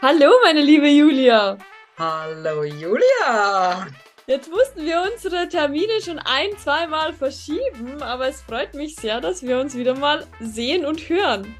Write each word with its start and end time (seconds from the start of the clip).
Hallo, 0.00 0.32
meine 0.44 0.62
liebe 0.62 0.86
Julia. 0.86 1.58
Hallo 1.96 2.62
Julia. 2.62 3.88
Jetzt 4.28 4.48
mussten 4.48 4.86
wir 4.86 5.02
unsere 5.12 5.48
Termine 5.48 6.00
schon 6.00 6.20
ein, 6.20 6.56
zweimal 6.56 7.12
verschieben, 7.12 8.00
aber 8.00 8.28
es 8.28 8.40
freut 8.42 8.74
mich 8.74 8.94
sehr, 8.94 9.20
dass 9.20 9.42
wir 9.42 9.58
uns 9.58 9.74
wieder 9.74 9.96
mal 9.96 10.24
sehen 10.38 10.86
und 10.86 11.00
hören. 11.08 11.52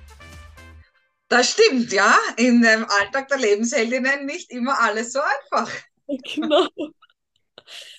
Das 1.26 1.50
stimmt, 1.50 1.92
ja. 1.92 2.16
In 2.36 2.62
dem 2.62 2.86
Alltag 2.88 3.26
der 3.26 3.38
Lebensheldinnen 3.38 4.24
nicht 4.24 4.52
immer 4.52 4.78
alles 4.80 5.12
so 5.12 5.20
einfach. 5.20 5.72
Genau. 6.34 6.68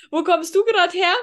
Wo 0.09 0.23
kommst 0.23 0.55
du 0.55 0.63
gerade 0.63 0.97
her? 0.97 1.13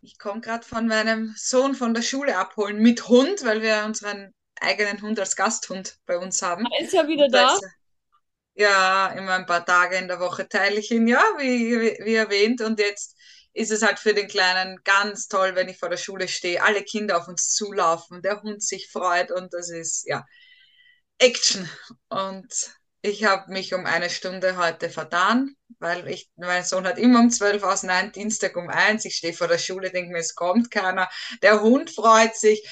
Ich 0.00 0.18
komme 0.18 0.40
gerade 0.40 0.66
von 0.66 0.88
meinem 0.88 1.34
Sohn 1.36 1.76
von 1.76 1.94
der 1.94 2.02
Schule 2.02 2.36
abholen 2.36 2.78
mit 2.78 3.08
Hund, 3.08 3.44
weil 3.44 3.62
wir 3.62 3.84
unseren 3.86 4.34
eigenen 4.60 5.00
Hund 5.00 5.20
als 5.20 5.36
Gasthund 5.36 5.98
bei 6.04 6.18
uns 6.18 6.42
haben. 6.42 6.66
Er 6.66 6.84
ist 6.84 6.92
ja 6.92 7.06
wieder 7.06 7.28
da. 7.28 7.56
Ja, 8.54 9.08
immer 9.12 9.34
ein 9.34 9.46
paar 9.46 9.64
Tage 9.64 9.96
in 9.96 10.08
der 10.08 10.20
Woche 10.20 10.48
teile 10.48 10.78
ich 10.78 10.90
ihn, 10.90 11.08
ja, 11.08 11.22
wie, 11.38 11.96
wie, 12.04 12.14
erwähnt. 12.14 12.60
Und 12.60 12.78
jetzt 12.78 13.16
ist 13.54 13.70
es 13.70 13.82
halt 13.82 13.98
für 13.98 14.14
den 14.14 14.28
Kleinen 14.28 14.78
ganz 14.84 15.28
toll, 15.28 15.54
wenn 15.54 15.68
ich 15.68 15.78
vor 15.78 15.88
der 15.88 15.96
Schule 15.96 16.28
stehe, 16.28 16.62
alle 16.62 16.82
Kinder 16.82 17.16
auf 17.18 17.28
uns 17.28 17.50
zulaufen, 17.54 18.20
der 18.22 18.42
Hund 18.42 18.62
sich 18.62 18.90
freut 18.90 19.30
und 19.30 19.54
das 19.54 19.70
ist, 19.70 20.06
ja, 20.06 20.26
Action. 21.18 21.68
Und 22.10 22.52
ich 23.02 23.24
habe 23.24 23.50
mich 23.52 23.74
um 23.74 23.86
eine 23.86 24.10
Stunde 24.10 24.56
heute 24.56 24.90
vertan, 24.90 25.56
weil 25.78 26.08
ich, 26.08 26.30
mein 26.36 26.64
Sohn 26.64 26.86
hat 26.86 26.98
immer 26.98 27.20
um 27.20 27.30
zwölf 27.30 27.62
aus, 27.62 27.82
nein, 27.84 28.12
Dienstag 28.12 28.56
um 28.56 28.68
eins, 28.68 29.04
ich 29.06 29.16
stehe 29.16 29.32
vor 29.32 29.48
der 29.48 29.58
Schule, 29.58 29.90
denke 29.90 30.12
mir, 30.12 30.18
es 30.20 30.34
kommt 30.34 30.70
keiner, 30.70 31.08
der 31.42 31.62
Hund 31.62 31.90
freut 31.90 32.36
sich. 32.36 32.66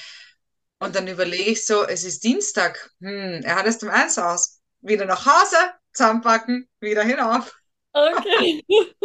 Und 0.79 0.95
dann 0.95 1.07
überlege 1.07 1.51
ich 1.51 1.65
so, 1.65 1.85
es 1.85 2.03
ist 2.03 2.23
Dienstag, 2.23 2.91
hm, 3.01 3.41
er 3.43 3.55
hat 3.55 3.67
es 3.67 3.81
um 3.83 3.89
eins 3.89 4.17
aus 4.17 4.60
wieder 4.81 5.05
nach 5.05 5.25
Hause, 5.25 5.57
zusammenpacken, 5.93 6.69
wieder 6.79 7.03
hinauf. 7.03 7.55
Okay. 7.93 8.63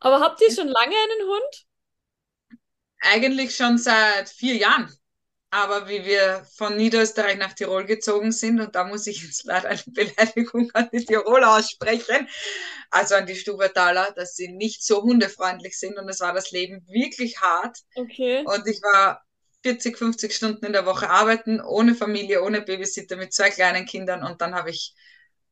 Aber 0.00 0.20
habt 0.20 0.40
ihr 0.40 0.52
schon 0.52 0.68
lange 0.68 0.96
einen 0.96 1.28
Hund? 1.28 1.66
Eigentlich 3.00 3.54
schon 3.56 3.78
seit 3.78 4.28
vier 4.28 4.56
Jahren. 4.56 4.92
Aber 5.50 5.86
wie 5.86 6.04
wir 6.06 6.46
von 6.56 6.76
Niederösterreich 6.76 7.36
nach 7.36 7.52
Tirol 7.52 7.84
gezogen 7.84 8.32
sind, 8.32 8.58
und 8.58 8.74
da 8.74 8.84
muss 8.84 9.06
ich 9.06 9.22
jetzt 9.22 9.44
leider 9.44 9.68
eine 9.68 9.82
Beleidigung 9.86 10.70
an 10.72 10.88
die 10.90 11.04
Tiroler 11.04 11.58
aussprechen, 11.58 12.26
also 12.90 13.16
an 13.16 13.26
die 13.26 13.36
Stubataler, 13.36 14.12
dass 14.16 14.34
sie 14.34 14.48
nicht 14.48 14.82
so 14.82 15.02
hundefreundlich 15.02 15.78
sind 15.78 15.98
und 15.98 16.08
es 16.08 16.20
war 16.20 16.32
das 16.32 16.52
Leben 16.52 16.86
wirklich 16.88 17.42
hart. 17.42 17.76
Okay. 17.94 18.42
Und 18.46 18.66
ich 18.66 18.80
war 18.80 19.22
40, 19.62 19.96
50 19.96 20.34
Stunden 20.34 20.66
in 20.66 20.72
der 20.72 20.86
Woche 20.86 21.08
arbeiten, 21.08 21.60
ohne 21.60 21.94
Familie, 21.94 22.42
ohne 22.42 22.62
Babysitter, 22.62 23.16
mit 23.16 23.32
zwei 23.32 23.50
kleinen 23.50 23.86
Kindern. 23.86 24.22
Und 24.24 24.40
dann 24.40 24.54
habe 24.54 24.70
ich 24.70 24.94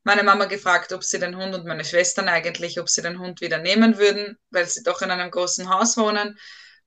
meine 0.02 0.22
Mama 0.22 0.46
gefragt, 0.46 0.92
ob 0.92 1.04
sie 1.04 1.18
den 1.18 1.36
Hund 1.36 1.54
und 1.54 1.66
meine 1.66 1.84
Schwestern 1.84 2.28
eigentlich, 2.28 2.80
ob 2.80 2.88
sie 2.88 3.02
den 3.02 3.18
Hund 3.18 3.40
wieder 3.40 3.58
nehmen 3.58 3.98
würden, 3.98 4.38
weil 4.50 4.66
sie 4.66 4.82
doch 4.82 5.02
in 5.02 5.10
einem 5.10 5.30
großen 5.30 5.68
Haus 5.68 5.96
wohnen. 5.96 6.38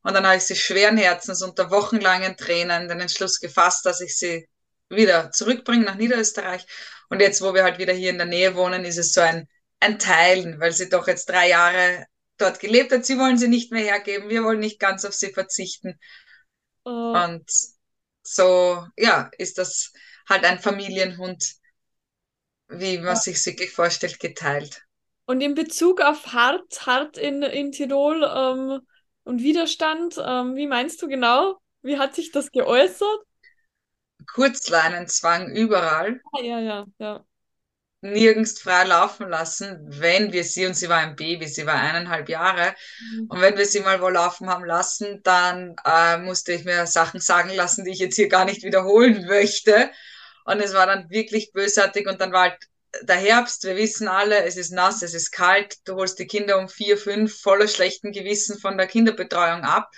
Und 0.01 0.13
dann 0.13 0.25
habe 0.25 0.37
ich 0.37 0.43
sie 0.43 0.55
schweren 0.55 0.97
Herzens 0.97 1.41
unter 1.41 1.71
wochenlangen 1.71 2.35
Tränen 2.35 2.87
den 2.87 2.99
Entschluss 2.99 3.39
gefasst, 3.39 3.85
dass 3.85 4.01
ich 4.01 4.17
sie 4.17 4.47
wieder 4.89 5.31
zurückbringe 5.31 5.85
nach 5.85 5.95
Niederösterreich. 5.95 6.65
Und 7.09 7.21
jetzt, 7.21 7.41
wo 7.41 7.53
wir 7.53 7.63
halt 7.63 7.77
wieder 7.77 7.93
hier 7.93 8.09
in 8.09 8.17
der 8.17 8.27
Nähe 8.27 8.55
wohnen, 8.55 8.83
ist 8.83 8.97
es 8.97 9.13
so 9.13 9.21
ein, 9.21 9.47
ein 9.79 9.99
Teilen, 9.99 10.59
weil 10.59 10.73
sie 10.73 10.89
doch 10.89 11.07
jetzt 11.07 11.29
drei 11.29 11.49
Jahre 11.49 12.05
dort 12.37 12.59
gelebt 12.59 12.91
hat. 12.91 13.05
Sie 13.05 13.17
wollen 13.17 13.37
sie 13.37 13.47
nicht 13.47 13.71
mehr 13.71 13.83
hergeben. 13.83 14.29
Wir 14.29 14.43
wollen 14.43 14.59
nicht 14.59 14.79
ganz 14.79 15.05
auf 15.05 15.13
sie 15.13 15.31
verzichten. 15.31 15.99
Oh. 16.85 17.13
Und 17.13 17.49
so, 18.21 18.85
ja, 18.97 19.29
ist 19.37 19.57
das 19.57 19.91
halt 20.29 20.45
ein 20.45 20.59
Familienhund, 20.59 21.55
wie 22.67 22.97
man 22.97 23.07
ja. 23.07 23.15
sich 23.15 23.45
wirklich 23.45 23.71
vorstellt, 23.71 24.19
geteilt. 24.19 24.81
Und 25.25 25.41
in 25.41 25.55
Bezug 25.55 26.01
auf 26.01 26.33
hart, 26.33 26.85
hart 26.85 27.17
in, 27.17 27.43
in 27.43 27.71
Tirol 27.71 28.23
ähm, 28.23 28.81
und 29.23 29.41
Widerstand, 29.41 30.21
ähm, 30.23 30.55
wie 30.55 30.67
meinst 30.67 31.01
du 31.01 31.07
genau? 31.07 31.59
Wie 31.81 31.97
hat 31.97 32.15
sich 32.15 32.31
das 32.31 32.51
geäußert? 32.51 33.19
Kurzleinenzwang 34.33 35.53
überall. 35.53 36.21
Ah, 36.31 36.41
ja, 36.41 36.59
ja, 36.59 36.85
ja 36.97 37.25
nirgends 38.03 38.59
frei 38.59 38.83
laufen 38.83 39.29
lassen, 39.29 39.79
wenn 39.87 40.33
wir 40.33 40.43
sie, 40.43 40.65
und 40.65 40.75
sie 40.75 40.89
war 40.89 40.97
ein 40.97 41.15
Baby, 41.15 41.47
sie 41.47 41.65
war 41.65 41.75
eineinhalb 41.75 42.29
Jahre, 42.29 42.75
mhm. 43.13 43.27
und 43.29 43.41
wenn 43.41 43.57
wir 43.57 43.65
sie 43.65 43.79
mal 43.79 44.01
wo 44.01 44.09
laufen 44.09 44.49
haben 44.49 44.65
lassen, 44.65 45.21
dann 45.23 45.75
äh, 45.85 46.17
musste 46.17 46.53
ich 46.53 46.65
mir 46.65 46.85
Sachen 46.85 47.19
sagen 47.19 47.49
lassen, 47.49 47.85
die 47.85 47.91
ich 47.91 47.99
jetzt 47.99 48.15
hier 48.15 48.27
gar 48.27 48.45
nicht 48.45 48.63
wiederholen 48.63 49.25
möchte. 49.25 49.89
Und 50.45 50.59
es 50.59 50.73
war 50.73 50.85
dann 50.85 51.09
wirklich 51.09 51.53
bösartig 51.53 52.07
und 52.07 52.19
dann 52.19 52.33
war 52.33 52.49
halt 52.49 52.57
der 53.01 53.15
Herbst, 53.15 53.63
wir 53.63 53.77
wissen 53.77 54.07
alle, 54.07 54.43
es 54.43 54.57
ist 54.57 54.71
nass, 54.71 55.01
es 55.01 55.13
ist 55.13 55.31
kalt, 55.31 55.77
du 55.85 55.95
holst 55.95 56.19
die 56.19 56.27
Kinder 56.27 56.59
um 56.59 56.67
vier, 56.67 56.97
fünf 56.97 57.39
voller 57.39 57.67
schlechten 57.67 58.11
Gewissen 58.11 58.59
von 58.59 58.77
der 58.77 58.87
Kinderbetreuung 58.87 59.61
ab. 59.61 59.89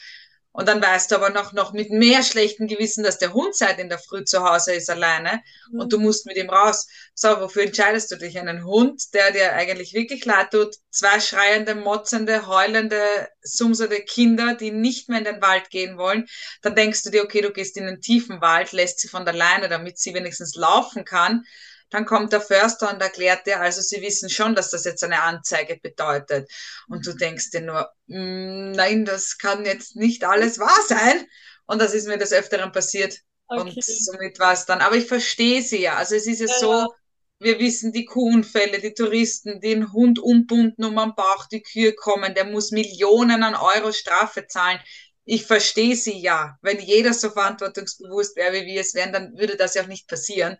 Und 0.55 0.69
dann 0.69 0.81
weißt 0.81 1.11
du 1.11 1.15
aber 1.15 1.31
noch, 1.31 1.51
noch 1.51 1.73
mit 1.73 1.89
mehr 1.89 2.23
schlechten 2.23 2.67
Gewissen, 2.67 3.03
dass 3.03 3.17
der 3.17 3.33
Hund 3.33 3.53
seit 3.55 3.77
in 3.77 3.89
der 3.89 3.99
Früh 3.99 4.23
zu 4.23 4.41
Hause 4.41 4.73
ist 4.73 4.89
alleine 4.89 5.41
mhm. 5.69 5.81
und 5.81 5.91
du 5.91 5.99
musst 5.99 6.25
mit 6.25 6.37
ihm 6.37 6.49
raus. 6.49 6.87
So, 7.13 7.27
wofür 7.41 7.63
entscheidest 7.63 8.09
du 8.11 8.15
dich? 8.15 8.39
Einen 8.39 8.63
Hund, 8.63 9.13
der 9.13 9.31
dir 9.31 9.51
eigentlich 9.51 9.93
wirklich 9.93 10.23
leid 10.23 10.51
tut, 10.51 10.75
zwei 10.91 11.19
schreiende, 11.19 11.75
motzende, 11.75 12.47
heulende, 12.47 13.27
sumsende 13.41 13.99
Kinder, 13.99 14.55
die 14.55 14.71
nicht 14.71 15.09
mehr 15.09 15.19
in 15.19 15.25
den 15.25 15.41
Wald 15.41 15.69
gehen 15.71 15.97
wollen. 15.97 16.25
Dann 16.61 16.73
denkst 16.73 17.03
du 17.03 17.09
dir, 17.09 17.23
okay, 17.23 17.41
du 17.41 17.51
gehst 17.51 17.75
in 17.75 17.85
den 17.85 17.99
tiefen 17.99 18.39
Wald, 18.39 18.71
lässt 18.71 18.99
sie 18.99 19.09
von 19.09 19.25
der 19.25 19.33
Leine, 19.33 19.67
damit 19.67 19.99
sie 19.99 20.13
wenigstens 20.13 20.55
laufen 20.55 21.03
kann. 21.03 21.43
Dann 21.89 22.05
kommt 22.05 22.33
der 22.33 22.41
Förster 22.41 22.91
und 22.91 23.01
erklärt 23.01 23.45
dir, 23.45 23.59
also 23.61 23.81
sie 23.81 24.01
wissen 24.01 24.29
schon, 24.29 24.55
dass 24.55 24.71
das 24.71 24.85
jetzt 24.85 25.03
eine 25.03 25.21
Anzeige 25.21 25.77
bedeutet. 25.81 26.51
Und 26.87 27.05
du 27.05 27.13
denkst 27.13 27.51
dir 27.51 27.61
nur, 27.61 27.89
mm, 28.07 28.71
nein, 28.71 29.05
das 29.05 29.37
kann 29.37 29.65
jetzt 29.65 29.95
nicht 29.95 30.23
alles 30.23 30.59
wahr 30.59 30.81
sein. 30.87 31.25
Und 31.67 31.81
das 31.81 31.93
ist 31.93 32.07
mir 32.07 32.17
des 32.17 32.33
Öfteren 32.33 32.71
passiert. 32.71 33.19
Okay. 33.47 33.61
Und 33.61 33.83
somit 33.83 34.39
war 34.39 34.53
es 34.53 34.65
dann. 34.65 34.81
Aber 34.81 34.95
ich 34.95 35.07
verstehe 35.07 35.61
sie 35.61 35.81
ja. 35.81 35.95
Also 35.95 36.15
es 36.15 36.27
ist 36.27 36.39
ja, 36.39 36.47
ja 36.47 36.53
so, 36.59 36.93
wir 37.39 37.59
wissen 37.59 37.91
die 37.91 38.05
Kuhnfälle, 38.05 38.79
die 38.79 38.93
Touristen, 38.93 39.59
den 39.61 39.91
Hund 39.91 40.19
umbunden 40.19 40.83
um 40.83 40.97
am 40.97 41.15
Bauch, 41.15 41.45
die 41.47 41.61
Kühe 41.61 41.93
kommen, 41.93 42.33
der 42.33 42.45
muss 42.45 42.71
Millionen 42.71 43.43
an 43.43 43.55
Euro 43.55 43.91
Strafe 43.91 44.47
zahlen. 44.47 44.79
Ich 45.25 45.45
verstehe 45.45 45.95
sie 45.95 46.19
ja. 46.19 46.57
Wenn 46.61 46.79
jeder 46.79 47.13
so 47.13 47.29
verantwortungsbewusst 47.29 48.35
wäre, 48.35 48.53
wie 48.53 48.65
wir 48.65 48.81
es 48.81 48.93
wären, 48.93 49.11
dann 49.11 49.37
würde 49.37 49.57
das 49.57 49.73
ja 49.73 49.83
auch 49.83 49.87
nicht 49.87 50.07
passieren. 50.07 50.57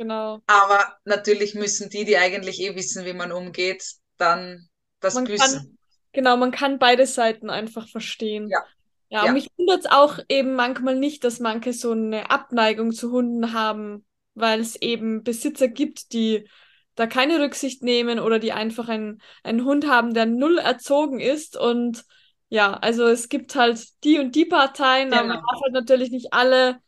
Genau. 0.00 0.40
Aber 0.46 0.96
natürlich 1.04 1.54
müssen 1.54 1.90
die, 1.90 2.06
die 2.06 2.16
eigentlich 2.16 2.58
eh 2.62 2.74
wissen, 2.74 3.04
wie 3.04 3.12
man 3.12 3.32
umgeht, 3.32 3.84
dann 4.16 4.66
das 4.98 5.12
man 5.12 5.24
büßen. 5.24 5.58
Kann, 5.58 5.78
genau, 6.12 6.38
man 6.38 6.52
kann 6.52 6.78
beide 6.78 7.06
Seiten 7.06 7.50
einfach 7.50 7.86
verstehen. 7.86 8.48
Ja. 8.48 8.64
Ja, 9.10 9.24
ja. 9.24 9.28
und 9.28 9.34
mich 9.34 9.50
wundert 9.58 9.80
es 9.80 9.90
auch 9.90 10.18
eben 10.30 10.54
manchmal 10.54 10.96
nicht, 10.96 11.22
dass 11.22 11.38
manche 11.38 11.74
so 11.74 11.92
eine 11.92 12.30
Abneigung 12.30 12.92
zu 12.92 13.12
Hunden 13.12 13.52
haben, 13.52 14.06
weil 14.32 14.60
es 14.60 14.74
eben 14.76 15.22
Besitzer 15.22 15.68
gibt, 15.68 16.14
die 16.14 16.48
da 16.94 17.06
keine 17.06 17.38
Rücksicht 17.38 17.82
nehmen 17.82 18.20
oder 18.20 18.38
die 18.38 18.52
einfach 18.52 18.88
einen, 18.88 19.20
einen 19.42 19.66
Hund 19.66 19.86
haben, 19.86 20.14
der 20.14 20.24
null 20.24 20.56
erzogen 20.56 21.20
ist. 21.20 21.58
Und 21.58 22.06
ja, 22.48 22.72
also 22.72 23.06
es 23.06 23.28
gibt 23.28 23.54
halt 23.54 23.86
die 24.02 24.18
und 24.18 24.34
die 24.34 24.46
Parteien, 24.46 25.10
genau. 25.10 25.20
aber 25.20 25.28
man 25.28 25.42
darf 25.42 25.60
halt 25.62 25.74
natürlich 25.74 26.10
nicht 26.10 26.32
alle 26.32 26.80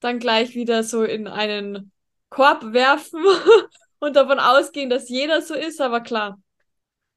dann 0.00 0.18
gleich 0.18 0.54
wieder 0.54 0.82
so 0.82 1.02
in 1.02 1.28
einen 1.28 1.92
Korb 2.30 2.72
werfen 2.72 3.22
und 3.98 4.16
davon 4.16 4.38
ausgehen, 4.38 4.90
dass 4.90 5.08
jeder 5.08 5.42
so 5.42 5.54
ist, 5.54 5.80
aber 5.80 6.00
klar. 6.00 6.38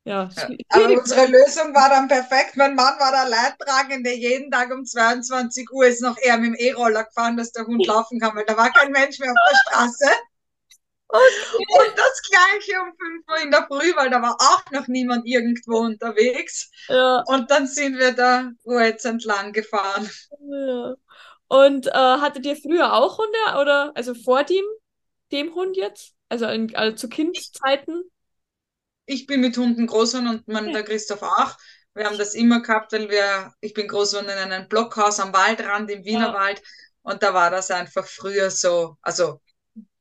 Ja, 0.03 0.29
ja. 0.35 0.49
Aber 0.69 0.99
unsere 0.99 1.27
Lösung 1.27 1.75
war 1.75 1.89
dann 1.89 2.07
perfekt. 2.07 2.55
Mein 2.55 2.73
Mann 2.73 2.99
war 2.99 3.11
der 3.11 3.29
Leidtragende. 3.29 4.11
Jeden 4.11 4.49
Tag 4.49 4.71
um 4.71 4.83
22 4.83 5.71
Uhr 5.71 5.85
ist 5.85 6.01
noch 6.01 6.17
er 6.17 6.37
mit 6.37 6.47
dem 6.47 6.55
E-Roller 6.55 7.03
gefahren, 7.03 7.37
dass 7.37 7.51
der 7.51 7.67
Hund 7.67 7.85
laufen 7.87 8.19
kann, 8.19 8.35
weil 8.35 8.45
da 8.45 8.57
war 8.57 8.71
kein 8.71 8.91
Mensch 8.91 9.19
mehr 9.19 9.31
auf 9.31 9.37
der 9.51 9.57
Straße. 9.57 10.11
Okay. 11.07 11.65
Und 11.77 11.97
das 11.97 12.21
gleiche 12.29 12.81
um 12.81 12.87
5 12.87 13.27
Uhr 13.29 13.43
in 13.43 13.51
der 13.51 13.67
Früh, 13.67 13.95
weil 13.95 14.09
da 14.09 14.21
war 14.21 14.37
auch 14.39 14.71
noch 14.71 14.87
niemand 14.87 15.27
irgendwo 15.27 15.79
unterwegs. 15.79 16.71
Ja. 16.87 17.23
Und 17.27 17.51
dann 17.51 17.67
sind 17.67 17.99
wir 17.99 18.13
da 18.13 18.49
jetzt 18.65 19.05
entlang 19.05 19.51
gefahren. 19.51 20.09
Ja. 20.49 20.95
Und 21.49 21.87
äh, 21.87 21.91
hattet 21.91 22.45
ihr 22.45 22.55
früher 22.55 22.93
auch 22.93 23.17
Hunde 23.17 23.59
oder 23.61 23.91
also 23.93 24.15
vor 24.15 24.45
dem 24.45 24.63
dem 25.31 25.53
Hund 25.55 25.77
jetzt? 25.77 26.13
Also, 26.29 26.47
in, 26.47 26.75
also 26.75 26.95
zu 26.95 27.09
Kindzeiten? 27.09 28.03
Ich 29.05 29.25
bin 29.27 29.41
mit 29.41 29.57
Hunden 29.57 29.87
groß 29.87 30.13
geworden 30.13 30.29
und 30.29 30.47
mein, 30.47 30.71
der 30.71 30.83
Christoph 30.83 31.23
auch. 31.23 31.57
Wir 31.93 32.05
haben 32.05 32.17
das 32.17 32.33
immer 32.33 32.61
gehabt, 32.61 32.93
weil 32.93 33.09
wir, 33.09 33.53
ich 33.59 33.73
bin 33.73 33.87
groß 33.87 34.11
geworden 34.11 34.29
in 34.29 34.37
einem 34.37 34.67
Blockhaus 34.69 35.19
am 35.19 35.33
Waldrand 35.33 35.91
im 35.91 36.05
Wienerwald 36.05 36.59
ja. 36.59 36.65
und 37.01 37.21
da 37.21 37.33
war 37.33 37.49
das 37.49 37.69
einfach 37.69 38.05
früher 38.05 38.49
so, 38.49 38.97
also 39.01 39.41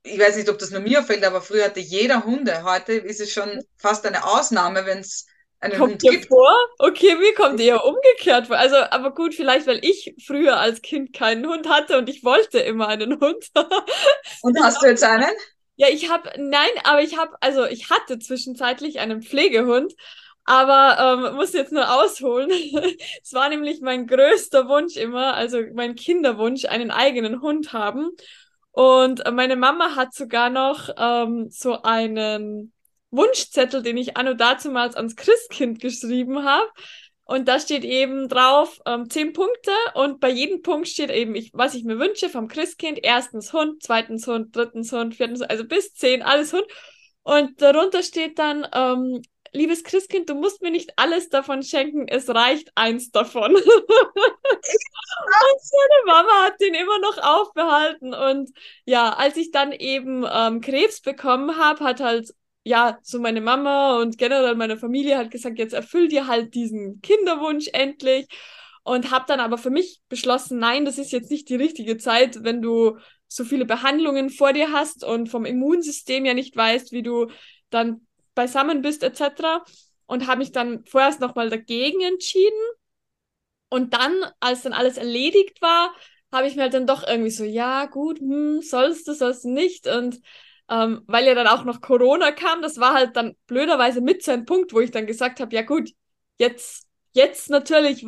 ich 0.02 0.18
weiß 0.18 0.36
nicht, 0.36 0.48
ob 0.48 0.58
das 0.58 0.70
nur 0.70 0.80
mir 0.80 1.02
fällt, 1.02 1.24
aber 1.24 1.42
früher 1.42 1.66
hatte 1.66 1.80
jeder 1.80 2.24
Hunde. 2.24 2.62
Heute 2.62 2.92
ist 2.92 3.20
es 3.20 3.32
schon 3.32 3.62
fast 3.76 4.06
eine 4.06 4.24
Ausnahme, 4.24 4.86
wenn 4.86 4.98
es 4.98 5.26
kommt 5.60 5.80
Hund 5.80 6.02
gibt. 6.02 6.28
vor? 6.28 6.54
Okay, 6.78 7.14
mir 7.16 7.34
kommt 7.34 7.60
eher 7.60 7.84
umgekehrt 7.84 8.46
vor. 8.46 8.56
Also, 8.56 8.76
aber 8.76 9.14
gut, 9.14 9.34
vielleicht, 9.34 9.66
weil 9.66 9.84
ich 9.84 10.14
früher 10.24 10.58
als 10.58 10.80
Kind 10.80 11.12
keinen 11.12 11.46
Hund 11.46 11.68
hatte 11.68 11.98
und 11.98 12.08
ich 12.08 12.24
wollte 12.24 12.58
immer 12.60 12.88
einen 12.88 13.20
Hund. 13.20 13.44
Und 14.42 14.58
hast 14.62 14.82
du 14.82 14.86
jetzt 14.86 15.04
einen? 15.04 15.30
Ja, 15.76 15.88
ich 15.88 16.10
habe, 16.10 16.30
nein, 16.38 16.70
aber 16.84 17.02
ich 17.02 17.16
habe, 17.18 17.32
also 17.40 17.64
ich 17.66 17.90
hatte 17.90 18.18
zwischenzeitlich 18.18 19.00
einen 19.00 19.22
Pflegehund, 19.22 19.94
aber 20.44 21.28
ähm, 21.28 21.36
muss 21.36 21.52
jetzt 21.52 21.72
nur 21.72 21.90
ausholen. 21.90 22.50
es 23.22 23.32
war 23.32 23.48
nämlich 23.48 23.80
mein 23.80 24.06
größter 24.06 24.68
Wunsch 24.68 24.96
immer, 24.96 25.34
also 25.34 25.60
mein 25.74 25.94
Kinderwunsch, 25.94 26.64
einen 26.64 26.90
eigenen 26.90 27.40
Hund 27.40 27.72
haben. 27.72 28.10
Und 28.72 29.22
meine 29.32 29.56
Mama 29.56 29.96
hat 29.96 30.14
sogar 30.14 30.48
noch 30.48 30.88
ähm, 30.96 31.48
so 31.50 31.82
einen 31.82 32.72
Wunschzettel, 33.10 33.82
den 33.82 33.96
ich 33.96 34.16
anno 34.16 34.34
dazumals 34.34 34.96
ans 34.96 35.16
Christkind 35.16 35.80
geschrieben 35.80 36.44
habe. 36.44 36.68
Und 37.24 37.46
da 37.46 37.60
steht 37.60 37.84
eben 37.84 38.28
drauf 38.28 38.80
ähm, 38.86 39.08
zehn 39.08 39.32
Punkte 39.32 39.70
und 39.94 40.18
bei 40.18 40.30
jedem 40.30 40.62
Punkt 40.62 40.88
steht 40.88 41.10
eben, 41.10 41.36
ich, 41.36 41.50
was 41.52 41.74
ich 41.74 41.84
mir 41.84 42.00
wünsche 42.00 42.28
vom 42.28 42.48
Christkind. 42.48 42.98
Erstens 43.02 43.52
Hund, 43.52 43.84
zweitens 43.84 44.26
Hund, 44.26 44.56
drittens 44.56 44.90
Hund, 44.90 45.14
viertens, 45.14 45.42
also 45.42 45.64
bis 45.64 45.94
zehn, 45.94 46.22
alles 46.22 46.52
Hund. 46.52 46.66
Und 47.22 47.62
darunter 47.62 48.02
steht 48.02 48.40
dann, 48.40 48.66
ähm, 48.72 49.22
liebes 49.52 49.84
Christkind, 49.84 50.28
du 50.28 50.34
musst 50.34 50.62
mir 50.62 50.70
nicht 50.70 50.92
alles 50.96 51.28
davon 51.28 51.62
schenken, 51.62 52.08
es 52.08 52.28
reicht 52.28 52.72
eins 52.74 53.10
davon. 53.10 53.54
und 53.54 53.64
meine 53.64 53.76
Mama 56.06 56.46
hat 56.46 56.60
den 56.60 56.74
immer 56.74 56.98
noch 56.98 57.18
aufbehalten. 57.18 58.14
Und 58.14 58.50
ja, 58.84 59.12
als 59.12 59.36
ich 59.36 59.50
dann 59.50 59.72
eben 59.72 60.24
ähm, 60.28 60.60
Krebs 60.60 61.00
bekommen 61.00 61.56
habe, 61.56 61.84
hat 61.84 62.00
halt 62.00 62.32
ja, 62.64 62.98
so 63.02 63.18
meine 63.20 63.40
Mama 63.40 63.98
und 64.00 64.18
generell 64.18 64.54
meine 64.54 64.76
Familie 64.76 65.16
hat 65.18 65.30
gesagt, 65.30 65.58
jetzt 65.58 65.72
erfüll 65.72 66.08
dir 66.08 66.26
halt 66.26 66.54
diesen 66.54 67.00
Kinderwunsch 67.00 67.68
endlich. 67.72 68.26
Und 68.82 69.10
habe 69.10 69.26
dann 69.28 69.40
aber 69.40 69.58
für 69.58 69.70
mich 69.70 70.00
beschlossen, 70.08 70.58
nein, 70.58 70.84
das 70.86 70.98
ist 70.98 71.12
jetzt 71.12 71.30
nicht 71.30 71.48
die 71.50 71.56
richtige 71.56 71.98
Zeit, 71.98 72.42
wenn 72.44 72.62
du 72.62 72.98
so 73.28 73.44
viele 73.44 73.66
Behandlungen 73.66 74.30
vor 74.30 74.52
dir 74.52 74.72
hast 74.72 75.04
und 75.04 75.28
vom 75.28 75.44
Immunsystem 75.44 76.24
ja 76.24 76.34
nicht 76.34 76.56
weißt, 76.56 76.90
wie 76.92 77.02
du 77.02 77.26
dann 77.68 78.06
beisammen 78.34 78.82
bist 78.82 79.02
etc. 79.02 79.64
Und 80.06 80.26
habe 80.26 80.38
mich 80.38 80.52
dann 80.52 80.84
vorerst 80.86 81.20
nochmal 81.20 81.50
dagegen 81.50 82.00
entschieden. 82.00 82.58
Und 83.68 83.94
dann, 83.94 84.12
als 84.40 84.62
dann 84.62 84.72
alles 84.72 84.96
erledigt 84.96 85.62
war, 85.62 85.94
habe 86.32 86.46
ich 86.48 86.56
mir 86.56 86.62
halt 86.62 86.74
dann 86.74 86.86
doch 86.86 87.06
irgendwie 87.06 87.30
so, 87.30 87.44
ja, 87.44 87.86
gut, 87.86 88.18
hm, 88.18 88.62
sollst 88.62 89.06
du, 89.06 89.14
sollst 89.14 89.44
du 89.44 89.50
nicht. 89.50 89.86
Und 89.86 90.20
ähm, 90.70 91.02
weil 91.06 91.26
ja 91.26 91.34
dann 91.34 91.48
auch 91.48 91.64
noch 91.64 91.80
Corona 91.80 92.32
kam. 92.32 92.62
Das 92.62 92.78
war 92.78 92.94
halt 92.94 93.16
dann 93.16 93.36
blöderweise 93.46 94.00
mit 94.00 94.22
so 94.22 94.32
ein 94.32 94.46
Punkt, 94.46 94.72
wo 94.72 94.80
ich 94.80 94.90
dann 94.90 95.06
gesagt 95.06 95.40
habe, 95.40 95.54
ja 95.54 95.62
gut, 95.62 95.90
jetzt, 96.38 96.86
jetzt 97.12 97.50
natürlich 97.50 98.06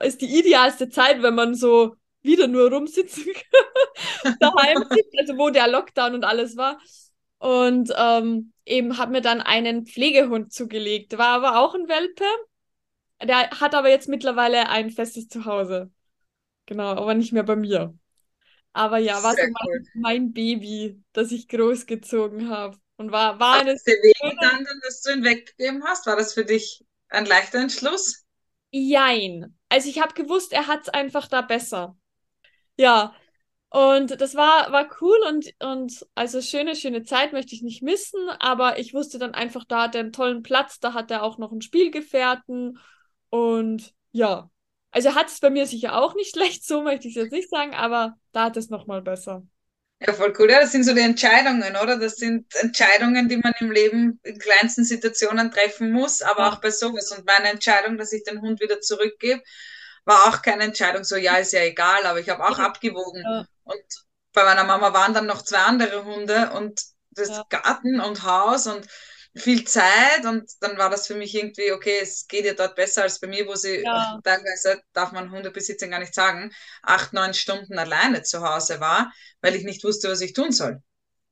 ist 0.00 0.20
die 0.22 0.38
idealste 0.38 0.88
Zeit, 0.88 1.22
wenn 1.22 1.34
man 1.34 1.54
so 1.54 1.96
wieder 2.22 2.46
nur 2.46 2.70
rumsitzen 2.70 3.24
daheim 4.40 4.84
sitzt, 4.90 5.18
also 5.18 5.38
wo 5.38 5.50
der 5.50 5.68
Lockdown 5.68 6.14
und 6.14 6.24
alles 6.24 6.56
war. 6.56 6.78
Und 7.38 7.92
ähm, 7.96 8.52
eben 8.64 8.98
hat 8.98 9.10
mir 9.10 9.20
dann 9.20 9.40
einen 9.40 9.86
Pflegehund 9.86 10.52
zugelegt. 10.52 11.16
War 11.18 11.28
aber 11.28 11.60
auch 11.60 11.74
ein 11.74 11.88
Welpe. 11.88 12.24
Der 13.22 13.50
hat 13.50 13.74
aber 13.74 13.90
jetzt 13.90 14.08
mittlerweile 14.08 14.68
ein 14.68 14.90
festes 14.90 15.28
Zuhause. 15.28 15.90
Genau, 16.66 16.90
aber 16.90 17.14
nicht 17.14 17.32
mehr 17.32 17.44
bei 17.44 17.56
mir. 17.56 17.94
Aber 18.78 18.98
ja, 18.98 19.20
war 19.24 19.34
so 19.34 19.42
mein, 19.42 19.88
mein, 19.94 20.32
Baby, 20.32 21.02
das 21.12 21.32
ich 21.32 21.48
großgezogen 21.48 22.48
habe. 22.48 22.78
Und 22.96 23.10
war, 23.10 23.40
war 23.40 23.58
eine. 23.58 23.74
Dann, 23.74 24.66
dass 24.84 25.02
du 25.02 25.14
ihn 25.14 25.24
weggegeben 25.24 25.82
hast? 25.82 26.06
War 26.06 26.14
das 26.14 26.32
für 26.32 26.44
dich 26.44 26.84
ein 27.08 27.26
leichter 27.26 27.58
Entschluss? 27.58 28.24
Jein. 28.70 29.58
Also 29.68 29.88
ich 29.88 30.00
habe 30.00 30.14
gewusst, 30.14 30.52
er 30.52 30.68
hat 30.68 30.82
es 30.82 30.88
einfach 30.90 31.26
da 31.26 31.40
besser. 31.40 31.96
Ja. 32.76 33.16
Und 33.68 34.20
das 34.20 34.36
war, 34.36 34.70
war 34.70 34.88
cool 35.00 35.18
und, 35.26 35.52
und 35.58 36.06
also 36.14 36.40
schöne, 36.40 36.76
schöne 36.76 37.02
Zeit 37.02 37.32
möchte 37.32 37.56
ich 37.56 37.62
nicht 37.62 37.82
missen, 37.82 38.30
aber 38.38 38.78
ich 38.78 38.94
wusste 38.94 39.18
dann 39.18 39.34
einfach, 39.34 39.64
da 39.64 39.82
hat 39.82 39.96
er 39.96 40.02
einen 40.02 40.12
tollen 40.12 40.44
Platz, 40.44 40.78
da 40.78 40.94
hat 40.94 41.10
er 41.10 41.24
auch 41.24 41.36
noch 41.36 41.50
einen 41.50 41.62
Spielgefährten 41.62 42.78
und 43.28 43.92
ja, 44.12 44.48
also 44.90 45.14
hat 45.14 45.28
es 45.28 45.40
bei 45.40 45.50
mir 45.50 45.66
sicher 45.66 45.94
auch 45.94 46.14
nicht 46.14 46.30
schlecht, 46.34 46.66
so 46.66 46.82
möchte 46.82 47.08
ich 47.08 47.16
es 47.16 47.22
jetzt 47.24 47.32
nicht 47.32 47.50
sagen, 47.50 47.74
aber 47.74 48.16
da 48.32 48.44
hat 48.44 48.56
es 48.56 48.70
nochmal 48.70 49.02
besser. 49.02 49.42
Ja, 50.00 50.12
voll 50.12 50.32
cool. 50.38 50.48
Ja, 50.48 50.60
das 50.60 50.70
sind 50.70 50.84
so 50.84 50.94
die 50.94 51.00
Entscheidungen, 51.00 51.74
oder? 51.76 51.98
Das 51.98 52.16
sind 52.16 52.54
Entscheidungen, 52.54 53.28
die 53.28 53.38
man 53.38 53.52
im 53.58 53.72
Leben 53.72 54.20
in 54.22 54.38
kleinsten 54.38 54.84
Situationen 54.84 55.50
treffen 55.50 55.90
muss, 55.90 56.22
aber 56.22 56.42
ja. 56.42 56.48
auch 56.50 56.60
bei 56.60 56.70
sowas. 56.70 57.10
Und 57.10 57.26
meine 57.26 57.48
Entscheidung, 57.48 57.98
dass 57.98 58.12
ich 58.12 58.22
den 58.22 58.40
Hund 58.40 58.60
wieder 58.60 58.80
zurückgebe, 58.80 59.42
war 60.04 60.28
auch 60.28 60.40
keine 60.40 60.62
Entscheidung, 60.62 61.02
so 61.02 61.16
ja, 61.16 61.36
ist 61.36 61.52
ja 61.52 61.62
egal, 61.62 62.06
aber 62.06 62.20
ich 62.20 62.28
habe 62.28 62.44
auch 62.44 62.58
ja. 62.58 62.64
abgewogen. 62.64 63.22
Ja. 63.22 63.44
Und 63.64 63.82
bei 64.32 64.44
meiner 64.44 64.64
Mama 64.64 64.92
waren 64.92 65.14
dann 65.14 65.26
noch 65.26 65.42
zwei 65.42 65.58
andere 65.58 66.04
Hunde 66.04 66.52
und 66.52 66.80
das 67.10 67.42
Garten 67.48 68.00
und 68.00 68.22
Haus 68.22 68.68
und 68.68 68.86
viel 69.36 69.64
Zeit 69.64 70.24
und 70.24 70.50
dann 70.60 70.78
war 70.78 70.90
das 70.90 71.06
für 71.06 71.14
mich 71.14 71.34
irgendwie, 71.34 71.72
okay, 71.72 71.98
es 72.02 72.26
geht 72.26 72.44
ja 72.44 72.54
dort 72.54 72.74
besser 72.74 73.02
als 73.02 73.20
bei 73.20 73.28
mir, 73.28 73.46
wo 73.46 73.54
sie 73.54 73.82
ja. 73.82 74.18
teilweise, 74.24 74.82
darf 74.92 75.12
man 75.12 75.30
Hundebesitzern 75.30 75.90
gar 75.90 76.00
nicht 76.00 76.14
sagen, 76.14 76.52
acht, 76.82 77.12
neun 77.12 77.34
Stunden 77.34 77.78
alleine 77.78 78.22
zu 78.22 78.42
Hause 78.42 78.80
war, 78.80 79.12
weil 79.40 79.54
ich 79.54 79.64
nicht 79.64 79.84
wusste, 79.84 80.08
was 80.10 80.20
ich 80.20 80.32
tun 80.32 80.52
soll. 80.52 80.82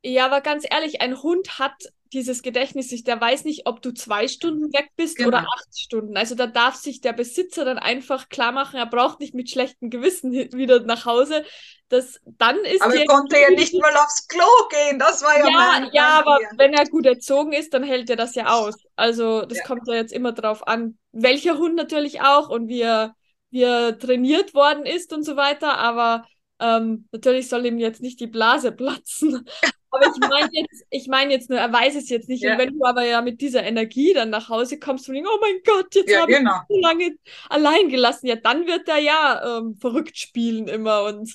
Ja, 0.03 0.27
aber 0.27 0.41
ganz 0.41 0.65
ehrlich, 0.69 1.01
ein 1.01 1.23
Hund 1.23 1.59
hat 1.59 1.75
dieses 2.13 2.43
Gedächtnis 2.43 2.89
sich, 2.89 3.05
der 3.05 3.21
weiß 3.21 3.45
nicht, 3.45 3.67
ob 3.67 3.83
du 3.83 3.93
zwei 3.93 4.29
Stunden 4.29 4.73
weg 4.73 4.91
bist 4.97 5.17
genau. 5.17 5.29
oder 5.29 5.39
acht 5.41 5.79
Stunden. 5.79 6.17
Also 6.17 6.35
da 6.35 6.47
darf 6.47 6.77
sich 6.77 7.01
der 7.01 7.13
Besitzer 7.13 7.65
dann 7.65 7.79
einfach 7.79 8.29
klar 8.29 8.53
machen, 8.53 8.77
er 8.77 8.87
braucht 8.87 9.21
nicht 9.21 9.35
mit 9.35 9.51
schlechtem 9.51 9.91
Gewissen 9.91 10.33
wieder 10.33 10.81
nach 10.81 11.05
Hause. 11.05 11.45
Das, 11.89 12.21
dann 12.25 12.57
ist 12.65 12.83
aber 12.83 12.97
er 12.97 13.07
konnte 13.07 13.39
ja 13.39 13.51
nicht 13.51 13.75
mal 13.75 13.95
aufs 13.97 14.27
Klo 14.29 14.45
gehen, 14.71 14.99
das 14.99 15.23
war 15.23 15.39
ja 15.39 15.47
Ja, 15.47 15.51
mein 15.51 15.91
ja 15.93 16.09
aber 16.19 16.39
wenn 16.57 16.75
er 16.75 16.85
gut 16.87 17.07
erzogen 17.07 17.53
ist, 17.53 17.75
dann 17.75 17.83
hält 17.83 18.09
er 18.11 18.17
das 18.17 18.35
ja 18.35 18.47
aus. 18.47 18.77
Also 18.97 19.43
das 19.43 19.59
ja. 19.59 19.65
kommt 19.65 19.87
ja 19.87 19.95
jetzt 19.95 20.13
immer 20.13 20.33
drauf 20.33 20.67
an, 20.67 20.99
welcher 21.13 21.59
Hund 21.59 21.75
natürlich 21.75 22.23
auch 22.23 22.49
und 22.49 22.69
wie 22.69 22.81
er, 22.81 23.15
wie 23.51 23.63
er 23.63 23.99
trainiert 23.99 24.55
worden 24.55 24.87
ist 24.87 25.13
und 25.13 25.25
so 25.25 25.37
weiter, 25.37 25.79
aber 25.79 26.27
ähm, 26.59 27.09
natürlich 27.13 27.49
soll 27.49 27.67
ihm 27.67 27.79
jetzt 27.79 28.01
nicht 28.01 28.21
die 28.21 28.27
Blase 28.27 28.73
platzen. 28.73 29.47
Aber 29.97 30.13
ich 30.15 30.29
meine 30.29 30.51
jetzt, 30.53 30.85
ich 30.91 31.09
meine 31.09 31.33
jetzt 31.33 31.51
nur, 31.51 31.59
er 31.59 31.73
weiß 31.73 31.95
es 31.97 32.09
jetzt 32.09 32.29
nicht. 32.29 32.43
Ja. 32.43 32.53
Und 32.53 32.59
wenn 32.59 32.79
du 32.79 32.85
aber 32.85 33.05
ja 33.05 33.23
mit 33.23 33.41
dieser 33.41 33.63
Energie 33.63 34.13
dann 34.13 34.31
nach 34.31 34.49
Hause 34.49 34.79
kommst 34.79 35.09
und 35.09 35.15
denkst, 35.15 35.31
oh 35.33 35.39
mein 35.41 35.61
Gott, 35.65 35.95
jetzt 35.95 36.11
ja, 36.11 36.23
habe 36.23 36.33
genau. 36.33 36.61
ich 36.69 36.77
so 36.77 36.81
lange 36.81 37.17
allein 37.49 37.89
gelassen, 37.89 38.27
ja, 38.27 38.37
dann 38.37 38.67
wird 38.67 38.89
er 38.89 38.99
ja 38.99 39.59
ähm, 39.59 39.77
verrückt 39.81 40.19
spielen 40.19 40.69
immer. 40.69 41.05
Und, 41.05 41.35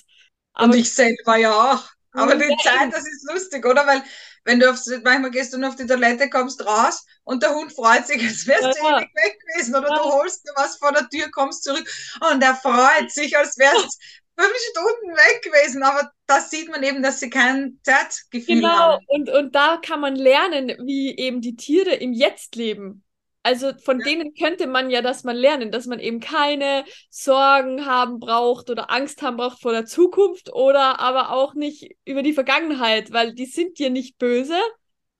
und 0.58 0.74
ich 0.74 0.92
selber 0.92 1.36
ja 1.36 1.74
auch. 1.74 1.84
Aber 2.14 2.36
die 2.36 2.56
Zeit, 2.62 2.92
das 2.92 3.06
ist 3.08 3.26
lustig, 3.30 3.64
oder? 3.64 3.86
Weil 3.86 4.02
wenn 4.44 4.60
du 4.60 4.70
aufs, 4.70 4.86
manchmal 5.02 5.30
gehst 5.30 5.54
du 5.54 5.66
auf 5.66 5.76
die 5.76 5.86
Toilette, 5.86 6.28
kommst 6.28 6.64
raus 6.66 7.06
und 7.24 7.42
der 7.42 7.54
Hund 7.54 7.72
freut 7.72 8.06
sich, 8.06 8.22
als 8.22 8.46
wärst 8.46 8.62
ja, 8.62 8.72
du 8.72 8.96
ewig 8.96 9.10
weg 9.14 9.38
gewesen. 9.40 9.74
Oder 9.74 9.88
ja. 9.88 9.96
du 9.96 10.02
holst 10.04 10.44
dir 10.44 10.52
was 10.56 10.76
vor 10.76 10.92
der 10.92 11.08
Tür, 11.08 11.30
kommst 11.30 11.64
zurück 11.64 11.88
und 12.30 12.42
er 12.42 12.54
freut 12.56 13.10
sich, 13.10 13.36
als 13.36 13.56
wärst 13.58 13.98
fünf 14.42 14.56
Stunden 14.70 15.16
weg 15.16 15.42
gewesen, 15.42 15.82
aber 15.82 16.10
da 16.26 16.40
sieht 16.40 16.68
man 16.70 16.82
eben, 16.82 17.02
dass 17.02 17.20
sie 17.20 17.30
kein 17.30 17.78
Zeitgefühl 17.82 18.56
genau. 18.56 18.68
haben. 18.68 19.06
Genau, 19.08 19.30
und, 19.38 19.44
und 19.44 19.54
da 19.54 19.78
kann 19.78 20.00
man 20.00 20.16
lernen, 20.16 20.76
wie 20.84 21.16
eben 21.16 21.40
die 21.40 21.56
Tiere 21.56 21.94
im 21.94 22.12
Jetzt 22.12 22.56
leben. 22.56 23.04
Also 23.44 23.72
von 23.84 23.98
ja. 23.98 24.06
denen 24.06 24.34
könnte 24.34 24.66
man 24.66 24.90
ja 24.90 25.02
das 25.02 25.24
mal 25.24 25.36
lernen, 25.36 25.72
dass 25.72 25.86
man 25.86 25.98
eben 25.98 26.20
keine 26.20 26.84
Sorgen 27.10 27.86
haben 27.86 28.20
braucht 28.20 28.70
oder 28.70 28.90
Angst 28.90 29.20
haben 29.22 29.36
braucht 29.36 29.60
vor 29.60 29.72
der 29.72 29.84
Zukunft 29.84 30.52
oder 30.52 31.00
aber 31.00 31.32
auch 31.32 31.54
nicht 31.54 31.96
über 32.04 32.22
die 32.22 32.34
Vergangenheit, 32.34 33.12
weil 33.12 33.34
die 33.34 33.46
sind 33.46 33.78
dir 33.78 33.90
nicht 33.90 34.18
böse, 34.18 34.58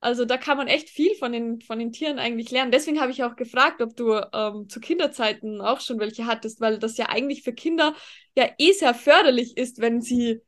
also 0.03 0.25
da 0.25 0.37
kann 0.37 0.57
man 0.57 0.67
echt 0.67 0.91
viel 0.91 1.15
von 1.15 1.33
den, 1.33 1.61
von 1.61 1.79
den 1.79 1.93
Tieren 1.93 2.19
eigentlich 2.19 2.51
lernen. 2.51 2.73
Deswegen 2.73 3.01
habe 3.01 3.13
ich 3.13 3.23
auch 3.23 3.37
gefragt, 3.37 3.81
ob 3.81 3.97
du 3.97 4.15
ähm, 4.33 4.69
zu 4.69 4.81
Kinderzeiten 4.81 5.61
auch 5.61 5.81
schon 5.81 6.01
welche 6.01 6.27
hattest, 6.27 6.61
weil 6.61 6.79
das 6.81 6.97
ja 6.97 7.09
eigentlich 7.09 7.43
für 7.43 7.53
Kinder 7.53 7.95
ja 8.37 8.49
eh 8.59 8.73
sehr 8.73 8.95
förderlich 8.95 9.57
ist, 9.57 9.81
wenn 9.81 10.01
sie 10.01 10.41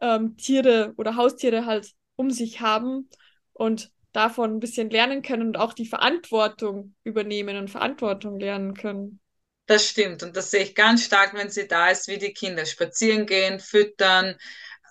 ähm, 0.00 0.36
Tiere 0.38 0.94
oder 0.96 1.16
Haustiere 1.16 1.66
halt 1.66 1.92
um 2.16 2.30
sich 2.30 2.62
haben 2.62 3.10
und 3.52 3.90
davon 4.12 4.54
ein 4.54 4.60
bisschen 4.60 4.88
lernen 4.88 5.20
können 5.20 5.48
und 5.48 5.58
auch 5.58 5.74
die 5.74 5.86
Verantwortung 5.86 6.94
übernehmen 7.04 7.58
und 7.58 7.68
Verantwortung 7.68 8.40
lernen 8.40 8.72
können. 8.72 9.20
Das 9.66 9.88
stimmt 9.88 10.22
und 10.22 10.36
das 10.36 10.50
sehe 10.50 10.62
ich 10.64 10.74
ganz 10.74 11.04
stark, 11.04 11.34
wenn 11.34 11.50
sie 11.50 11.68
da 11.68 11.90
ist, 11.90 12.08
wie 12.08 12.18
die 12.18 12.32
Kinder 12.32 12.66
spazieren 12.66 13.26
gehen, 13.26 13.60
füttern, 13.60 14.36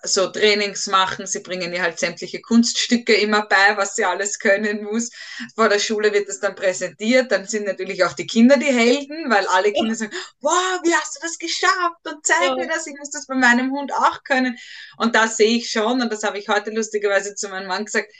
so 0.04 0.28
Trainings 0.28 0.86
machen. 0.86 1.26
Sie 1.26 1.40
bringen 1.40 1.72
ihr 1.72 1.82
halt 1.82 1.98
sämtliche 1.98 2.40
Kunststücke 2.40 3.14
immer 3.14 3.46
bei, 3.46 3.76
was 3.76 3.94
sie 3.94 4.04
alles 4.04 4.38
können 4.38 4.84
muss. 4.84 5.10
Vor 5.54 5.68
der 5.68 5.78
Schule 5.78 6.12
wird 6.12 6.28
das 6.28 6.40
dann 6.40 6.54
präsentiert. 6.54 7.30
Dann 7.30 7.46
sind 7.46 7.66
natürlich 7.66 8.04
auch 8.04 8.12
die 8.12 8.26
Kinder 8.26 8.56
die 8.56 8.66
Helden, 8.66 9.30
weil 9.30 9.46
alle 9.46 9.72
Kinder 9.72 9.94
sagen, 9.94 10.12
wow, 10.40 10.80
wie 10.82 10.94
hast 10.94 11.16
du 11.16 11.20
das 11.22 11.38
geschafft? 11.38 12.06
Und 12.06 12.26
zeig 12.26 12.48
ja. 12.48 12.54
mir 12.56 12.68
das, 12.68 12.86
ich 12.86 12.96
muss 12.98 13.10
das 13.10 13.26
bei 13.26 13.34
meinem 13.34 13.70
Hund 13.70 13.92
auch 13.92 14.22
können. 14.24 14.58
Und 14.96 15.14
da 15.14 15.28
sehe 15.28 15.56
ich 15.56 15.70
schon, 15.70 16.02
und 16.02 16.12
das 16.12 16.24
habe 16.24 16.38
ich 16.38 16.48
heute 16.48 16.70
lustigerweise 16.70 17.34
zu 17.34 17.48
meinem 17.48 17.68
Mann 17.68 17.84
gesagt, 17.84 18.12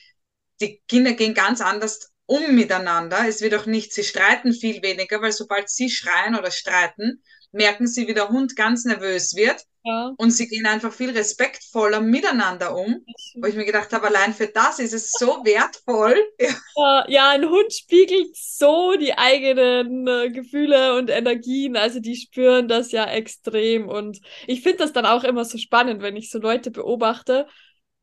die 0.61 0.81
Kinder 0.87 1.12
gehen 1.12 1.35
ganz 1.35 1.61
anders 1.61 2.12
um 2.33 2.55
miteinander. 2.55 3.29
Es 3.29 3.43
wird 3.43 3.55
auch 3.55 3.67
nicht, 3.67 3.93
sie 3.93 4.05
streiten 4.05 4.55
viel 4.55 4.83
weniger, 4.83 5.21
weil 5.21 5.33
sobald 5.33 5.69
sie 5.69 5.91
schreien 5.91 6.35
oder 6.35 6.51
streiten, 6.51 7.23
merken 7.53 7.87
sie, 7.87 8.09
wie 8.09 8.15
der 8.15 8.31
Hund 8.31 8.57
ganz 8.57 8.87
nervös 8.87 9.37
wird. 9.37 9.67
Ja. 9.85 10.15
Und 10.17 10.31
sie 10.31 10.47
gehen 10.47 10.65
einfach 10.65 10.93
viel 10.93 11.11
respektvoller 11.11 12.01
miteinander 12.01 12.75
um. 12.75 13.05
Wo 13.35 13.47
ich 13.47 13.57
mir 13.57 13.67
gedacht 13.67 13.93
habe, 13.93 14.07
allein 14.07 14.33
für 14.33 14.47
das 14.47 14.79
ist 14.79 14.95
es 14.95 15.11
so 15.11 15.45
wertvoll. 15.45 16.17
Ja, 16.75 17.05
ja 17.07 17.31
ein 17.31 17.49
Hund 17.49 17.71
spiegelt 17.71 18.35
so 18.35 18.97
die 18.97 19.12
eigenen 19.12 20.07
äh, 20.07 20.31
Gefühle 20.31 20.97
und 20.97 21.11
Energien. 21.11 21.77
Also 21.77 22.01
die 22.01 22.17
spüren 22.17 22.67
das 22.67 22.93
ja 22.93 23.05
extrem. 23.05 23.89
Und 23.89 24.21
ich 24.47 24.62
finde 24.62 24.79
das 24.79 24.95
dann 24.95 25.05
auch 25.05 25.25
immer 25.25 25.45
so 25.45 25.59
spannend, 25.59 26.01
wenn 26.01 26.17
ich 26.17 26.31
so 26.31 26.39
Leute 26.39 26.71
beobachte 26.71 27.47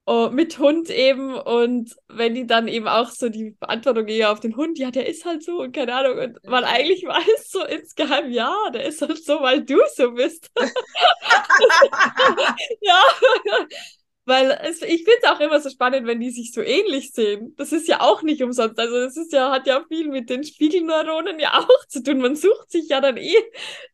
uh, 0.08 0.30
mit 0.30 0.60
Hund 0.60 0.90
eben 0.90 1.34
und 1.36 1.96
wenn 2.08 2.36
die 2.36 2.46
dann 2.48 2.68
eben 2.68 2.88
auch 2.88 3.10
so 3.12 3.30
die 3.30 3.56
Verantwortung 3.60 4.08
eher 4.08 4.32
auf 4.32 4.40
den 4.40 4.56
Hund, 4.56 4.78
ja, 4.80 4.92
der 4.92 5.08
ist 5.08 5.26
halt 5.26 5.44
so 5.44 5.62
und 5.62 5.76
keine 5.76 5.94
Ahnung 5.96 6.18
und 6.18 6.44
man 6.46 6.64
eigentlich 6.64 7.04
weiß 7.04 7.50
so 7.50 7.64
insgeheim, 7.66 8.32
ja, 8.32 8.54
der 8.74 8.86
ist 8.86 9.02
halt 9.02 9.24
so, 9.24 9.42
weil 9.42 9.64
du 9.64 9.78
so 9.96 10.12
bist. 10.12 10.52
ja, 12.82 13.02
weil 14.30 14.52
es, 14.62 14.82
ich 14.84 15.04
finde 15.04 15.20
es 15.24 15.30
auch 15.30 15.40
immer 15.40 15.60
so 15.60 15.70
spannend, 15.72 16.06
wenn 16.06 16.20
die 16.20 16.30
sich 16.30 16.54
so 16.54 16.62
ähnlich 16.62 17.12
sehen. 17.14 17.56
Das 17.58 17.72
ist 17.72 17.88
ja 17.88 18.02
auch 18.02 18.22
nicht 18.22 18.44
umsonst. 18.44 18.80
Also 18.80 18.96
es 18.98 19.18
ist 19.18 19.34
ja, 19.34 19.52
hat 19.52 19.66
ja 19.66 19.84
viel 19.88 20.08
mit 20.08 20.30
den 20.30 20.44
Spiegelneuronen 20.44 21.40
ja 21.40 21.58
auch 21.60 21.88
zu 21.88 22.04
tun. 22.04 22.20
Man 22.20 22.36
sucht 22.36 22.72
sich 22.72 22.90
ja 22.90 23.02
dann 23.02 23.18
eh 23.18 23.36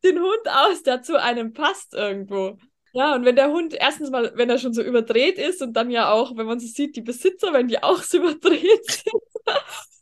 den 0.03 0.19
Hund 0.19 0.47
aus, 0.47 0.83
der 0.83 1.01
zu 1.01 1.19
einem 1.21 1.53
passt 1.53 1.93
irgendwo. 1.93 2.57
Ja, 2.97 3.13
und 3.15 3.25
wenn 3.25 3.35
der 3.35 3.51
Hund 3.51 3.73
erstens 3.73 4.09
mal, 4.09 4.31
wenn 4.35 4.49
er 4.49 4.57
schon 4.57 4.73
so 4.73 4.81
überdreht 4.81 5.37
ist 5.37 5.61
und 5.61 5.73
dann 5.73 5.91
ja 5.91 6.11
auch, 6.11 6.37
wenn 6.37 6.45
man 6.45 6.59
so 6.61 6.67
sieht, 6.67 6.95
die 6.95 7.01
Besitzer, 7.01 7.51
wenn 7.51 7.67
die 7.67 7.83
auch 7.83 8.01
so 8.01 8.17
überdreht 8.19 8.85
sind. 8.89 9.13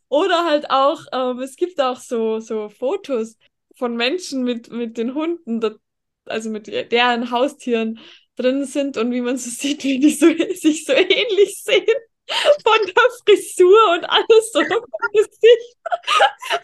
Oder 0.09 0.45
halt 0.45 0.69
auch, 0.69 1.01
ähm, 1.11 1.39
es 1.39 1.55
gibt 1.55 1.81
auch 1.81 1.99
so, 1.99 2.39
so 2.39 2.69
Fotos 2.69 3.37
von 3.75 3.95
Menschen 3.95 4.43
mit, 4.43 4.71
mit 4.71 4.97
den 4.97 5.15
Hunden, 5.15 5.61
also 6.25 6.49
mit 6.51 6.67
deren 6.67 7.31
Haustieren 7.31 7.99
drin 8.35 8.65
sind 8.65 8.97
und 8.97 9.11
wie 9.11 9.21
man 9.21 9.37
so 9.37 9.49
sieht, 9.51 9.83
wie 9.83 9.99
die 9.99 10.11
so, 10.11 10.27
sich 10.55 10.85
so 10.85 10.93
ähnlich 10.93 11.63
sehen. 11.63 11.85
Von 12.63 12.87
der 12.87 13.03
Frisur 13.25 13.91
und 13.93 14.05
alles 14.05 14.51
so 14.53 14.61
vom 14.63 14.85
Gesicht. 15.13 15.77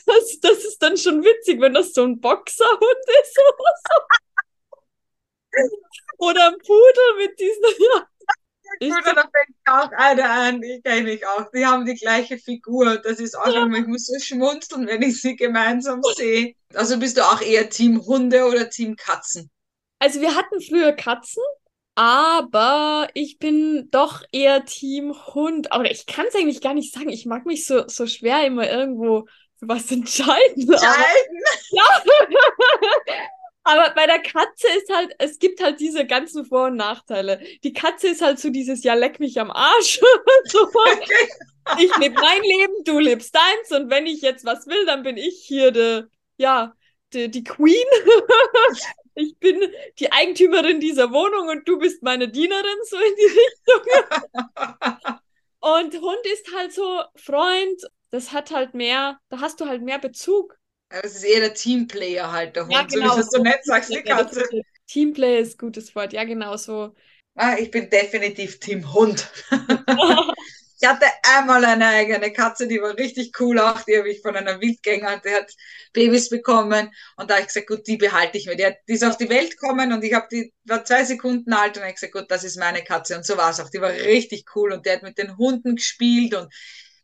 Das, 0.06 0.40
das 0.42 0.66
ist 0.66 0.82
dann 0.82 0.98
schon 0.98 1.24
witzig, 1.24 1.60
wenn 1.62 1.74
das 1.74 1.94
so 1.94 2.04
ein 2.04 2.20
Boxerhund 2.20 2.82
ist 3.24 3.38
oder 3.40 3.74
so. 3.84 4.02
Oder 6.20 6.48
ein 6.48 6.58
Pudel 6.60 7.18
mit 7.18 7.40
diesen. 7.40 7.64
Ja. 7.96 8.06
Ich 8.80 8.90
Pudel, 8.92 9.16
da 9.16 9.24
fängt 9.24 9.58
auch 9.66 9.92
eine 9.98 10.30
an, 10.30 10.62
ich 10.62 10.84
kenne 10.84 11.14
ich 11.14 11.26
auch. 11.26 11.50
Die 11.52 11.66
haben 11.66 11.86
die 11.86 11.96
gleiche 11.96 12.38
Figur. 12.38 12.98
Das 12.98 13.20
ist 13.20 13.36
auch 13.36 13.48
ja. 13.48 13.66
ich 13.66 13.88
muss 13.88 14.06
so 14.06 14.20
schmunzeln, 14.20 14.86
wenn 14.86 15.02
ich 15.02 15.20
sie 15.22 15.36
gemeinsam 15.36 16.02
sehe. 16.16 16.54
Also 16.76 17.00
bist 17.00 17.18
du 17.18 17.24
auch 17.24 17.42
eher 17.42 17.70
Team 17.70 18.06
Hunde 18.06 18.46
oder 18.46 18.70
Team 18.70 18.96
Katzen? 18.96 19.50
Also 19.98 20.22
wir 20.22 20.36
hatten 20.36 20.62
früher 20.62 20.94
Katzen, 20.94 21.42
aber 21.96 23.10
ich 23.14 23.40
bin 23.40 23.90
doch 23.92 24.24
eher 24.32 24.64
Team 24.66 25.14
Hund. 25.34 25.72
Aber 25.72 25.90
ich 25.90 26.06
kann 26.06 26.28
es 26.28 26.36
eigentlich 26.36 26.62
gar 26.62 26.74
nicht 26.74 26.94
sagen. 26.94 27.10
Ich 27.10 27.26
mag 27.26 27.46
mich 27.46 27.66
so, 27.66 27.88
so 27.88 28.06
schwer 28.08 28.46
immer 28.46 28.70
irgendwo 28.70 29.26
für 29.58 29.68
was 29.68 29.92
entscheiden. 29.92 30.72
Entscheiden? 30.72 31.44
Aber, 33.70 33.94
bei 33.94 34.08
der 34.08 34.20
Katze 34.20 34.68
ist 34.78 34.92
halt, 34.92 35.14
es 35.20 35.38
gibt 35.38 35.62
halt 35.62 35.80
diese 35.80 36.06
ganzen 36.06 36.44
Vor- 36.44 36.68
und 36.68 36.76
Nachteile. 36.76 37.40
Die 37.64 37.74
Katze 37.74 38.08
ist 38.08 38.22
halt 38.22 38.40
so 38.40 38.50
dieses, 38.50 38.84
ja, 38.84 38.96
leck 38.96 39.20
mich 39.20 39.40
am 39.40 39.52
Arsch. 39.52 40.00
so, 40.46 40.68
ich 41.78 41.96
lebe 41.98 42.16
mein 42.20 42.42
Leben, 42.42 42.84
du 42.84 42.98
lebst 42.98 43.36
deins 43.36 43.72
und 43.72 43.92
wenn 43.92 44.08
ich 44.08 44.22
jetzt 44.22 44.44
was 44.44 44.66
will, 44.66 44.86
dann 44.88 45.04
bin 45.04 45.18
ich 45.18 45.44
hier 45.46 45.72
die, 45.72 46.04
ja, 46.38 46.74
die, 47.14 47.30
die 47.30 47.44
Queen. 47.44 47.86
ich 49.16 49.38
bin 49.38 49.62
die 50.00 50.12
Eigentümerin 50.12 50.80
dieser 50.80 51.12
Wohnung 51.12 51.50
und 51.50 51.68
du 51.68 51.78
bist 51.78 52.02
meine 52.02 52.28
Dienerin, 52.28 52.78
so 52.86 52.98
in 52.98 53.16
die 53.16 53.40
Richtung. 53.40 55.20
und 55.60 56.02
Hund 56.02 56.26
ist 56.34 56.56
halt 56.56 56.74
so 56.74 57.04
Freund, 57.16 57.84
das 58.10 58.32
hat 58.32 58.50
halt 58.50 58.74
mehr, 58.74 59.20
da 59.30 59.42
hast 59.42 59.62
du 59.62 59.68
halt 59.68 59.84
mehr 59.84 60.00
Bezug 60.00 60.59
es 60.90 61.16
ist 61.16 61.24
eher 61.24 61.40
der 61.42 61.54
Teamplayer 61.54 62.32
halt, 62.32 62.56
der 62.56 62.64
Hund, 62.64 62.74
ja, 62.74 62.84
genau. 62.84 63.10
so 63.10 63.18
wie 63.18 63.22
du 63.22 63.30
so 63.30 63.44
nett 63.44 63.64
sagst, 63.64 63.90
die 63.94 64.02
Katze. 64.02 64.44
Teamplayer 64.88 65.40
ist 65.40 65.60
gutes 65.60 65.94
Wort, 65.96 66.14
ja, 66.14 66.24
genau 66.24 66.58
so. 66.58 66.96
Ah, 67.36 67.56
ich 67.58 67.72
bin 67.72 67.90
definitiv 67.90 68.60
Team 68.60 68.92
Hund. 68.92 69.30
ich 70.82 70.88
hatte 70.88 71.06
einmal 71.24 71.64
eine 71.64 71.88
eigene 71.88 72.34
Katze, 72.34 72.68
die 72.68 72.82
war 72.82 72.98
richtig 72.98 73.40
cool 73.40 73.60
auch, 73.60 73.82
die 73.84 73.98
habe 73.98 74.10
ich 74.10 74.22
von 74.22 74.36
einer 74.36 74.60
Wildgänger, 74.60 75.22
die 75.24 75.30
hat 75.30 75.54
Babys 75.94 76.30
bekommen 76.30 76.92
und 77.18 77.30
da 77.30 77.36
habe 77.36 77.42
ich 77.42 77.48
gesagt, 77.48 77.68
gut, 77.68 77.88
die 77.88 77.98
behalte 77.98 78.38
ich 78.38 78.48
mir. 78.48 78.56
Die, 78.56 78.66
hat, 78.66 78.78
die 78.88 78.94
ist 78.94 79.04
auf 79.04 79.18
die 79.18 79.30
Welt 79.30 79.52
gekommen 79.52 79.94
und 79.94 80.04
ich 80.04 80.14
habe 80.14 80.28
die, 80.32 80.54
war 80.66 80.84
zwei 80.84 81.04
Sekunden 81.06 81.54
alt 81.54 81.78
und 81.78 81.84
habe 81.84 81.94
gesagt, 81.94 82.14
gut, 82.14 82.26
das 82.30 82.44
ist 82.44 82.58
meine 82.58 82.84
Katze 82.84 83.16
und 83.16 83.26
so 83.26 83.38
war 83.38 83.52
es 83.52 83.60
auch. 83.60 83.70
Die 83.70 83.82
war 83.82 83.92
richtig 83.92 84.46
cool 84.56 84.74
und 84.74 84.86
der 84.86 84.96
hat 84.96 85.04
mit 85.04 85.20
den 85.20 85.38
Hunden 85.38 85.76
gespielt 85.76 86.34
und 86.34 86.52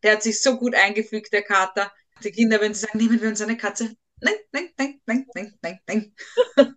der 0.02 0.14
hat 0.14 0.24
sich 0.24 0.42
so 0.42 0.58
gut 0.58 0.76
eingefügt, 0.76 1.34
der 1.34 1.44
Kater 1.44 1.92
die 2.24 2.32
Kinder, 2.32 2.62
wenn 2.62 2.74
sie 2.74 2.86
sagen, 2.86 2.98
nehmen 2.98 3.22
wir 3.22 3.30
uns 3.30 3.42
eine 3.42 3.58
Katze. 3.58 3.96
Nein, 4.22 4.34
nein, 4.52 4.70
nein, 4.78 5.02
nein, 5.06 5.26
nein, 5.34 5.54
nein, 5.62 5.80
nein. 5.88 6.16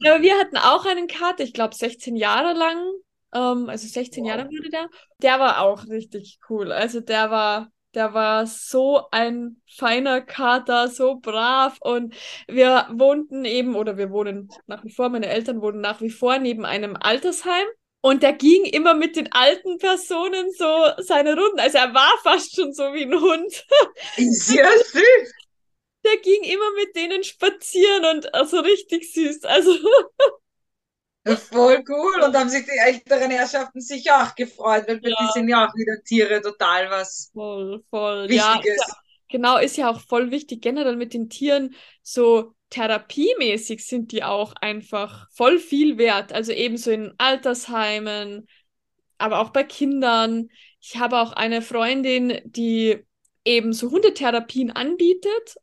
ja, 0.00 0.14
aber 0.14 0.22
wir 0.22 0.38
hatten 0.38 0.56
auch 0.56 0.84
einen 0.84 1.06
Kater, 1.06 1.44
ich 1.44 1.54
glaube 1.54 1.74
16 1.74 2.16
Jahre 2.16 2.52
lang. 2.52 2.78
Ähm, 3.34 3.68
also 3.68 3.86
16 3.86 4.22
wow. 4.22 4.30
Jahre 4.30 4.44
wurde 4.46 4.68
der. 4.70 4.88
Der 5.22 5.40
war 5.40 5.60
auch 5.60 5.86
richtig 5.88 6.38
cool. 6.50 6.70
Also 6.72 7.00
der 7.00 7.30
war, 7.30 7.72
der 7.94 8.12
war 8.12 8.46
so 8.46 9.08
ein 9.10 9.62
feiner 9.66 10.20
Kater, 10.20 10.88
so 10.88 11.18
brav. 11.20 11.78
Und 11.80 12.14
wir 12.48 12.86
wohnten 12.92 13.44
eben, 13.44 13.74
oder 13.74 13.96
wir 13.96 14.10
wohnen 14.10 14.50
nach 14.66 14.84
wie 14.84 14.92
vor, 14.92 15.08
meine 15.08 15.28
Eltern 15.28 15.62
wohnen 15.62 15.80
nach 15.80 16.00
wie 16.02 16.10
vor 16.10 16.38
neben 16.38 16.66
einem 16.66 16.96
Altersheim. 16.96 17.66
Und 18.04 18.24
der 18.24 18.32
ging 18.32 18.64
immer 18.64 18.94
mit 18.94 19.14
den 19.14 19.30
alten 19.32 19.78
Personen 19.78 20.50
so 20.52 20.66
seine 20.98 21.36
Runden. 21.36 21.60
Also 21.60 21.78
er 21.78 21.94
war 21.94 22.12
fast 22.24 22.54
schon 22.54 22.74
so 22.74 22.82
wie 22.92 23.04
ein 23.04 23.18
Hund. 23.18 23.64
Sehr 24.16 24.68
süß. 24.92 25.32
Der 26.04 26.16
ging 26.16 26.42
immer 26.42 26.72
mit 26.74 26.96
denen 26.96 27.22
spazieren 27.22 28.04
und 28.06 28.34
also 28.34 28.58
richtig 28.58 29.12
süß. 29.12 29.44
Also. 29.44 29.72
Voll 31.52 31.84
cool. 31.88 32.22
Und 32.24 32.36
haben 32.36 32.48
sich 32.48 32.64
die 32.64 32.76
älteren 32.76 33.30
Herrschaften 33.30 33.80
sicher 33.80 34.24
auch 34.24 34.34
gefreut, 34.34 34.88
weil 34.88 35.00
für 35.00 35.10
ja. 35.10 35.16
die 35.20 35.32
sind 35.32 35.48
ja 35.48 35.68
auch 35.68 35.74
wieder 35.76 36.02
Tiere 36.02 36.42
total 36.42 36.90
was 36.90 37.30
voll, 37.32 37.84
voll. 37.88 38.28
Wichtiges. 38.28 38.82
Ja, 38.88 38.96
genau, 39.28 39.58
ist 39.58 39.76
ja 39.76 39.88
auch 39.88 40.00
voll 40.00 40.32
wichtig, 40.32 40.60
generell 40.60 40.96
mit 40.96 41.14
den 41.14 41.30
Tieren 41.30 41.76
so 42.02 42.56
therapiemäßig 42.72 43.86
sind 43.86 44.12
die 44.12 44.24
auch 44.24 44.54
einfach 44.60 45.28
voll 45.30 45.58
viel 45.58 45.98
wert. 45.98 46.32
Also 46.32 46.52
ebenso 46.52 46.90
in 46.90 47.14
Altersheimen, 47.18 48.48
aber 49.18 49.40
auch 49.40 49.50
bei 49.50 49.62
Kindern. 49.62 50.48
Ich 50.80 50.96
habe 50.96 51.18
auch 51.18 51.32
eine 51.32 51.62
Freundin, 51.62 52.40
die 52.44 53.04
eben 53.44 53.72
so 53.72 53.90
Hundetherapien 53.90 54.70
anbietet. 54.70 55.56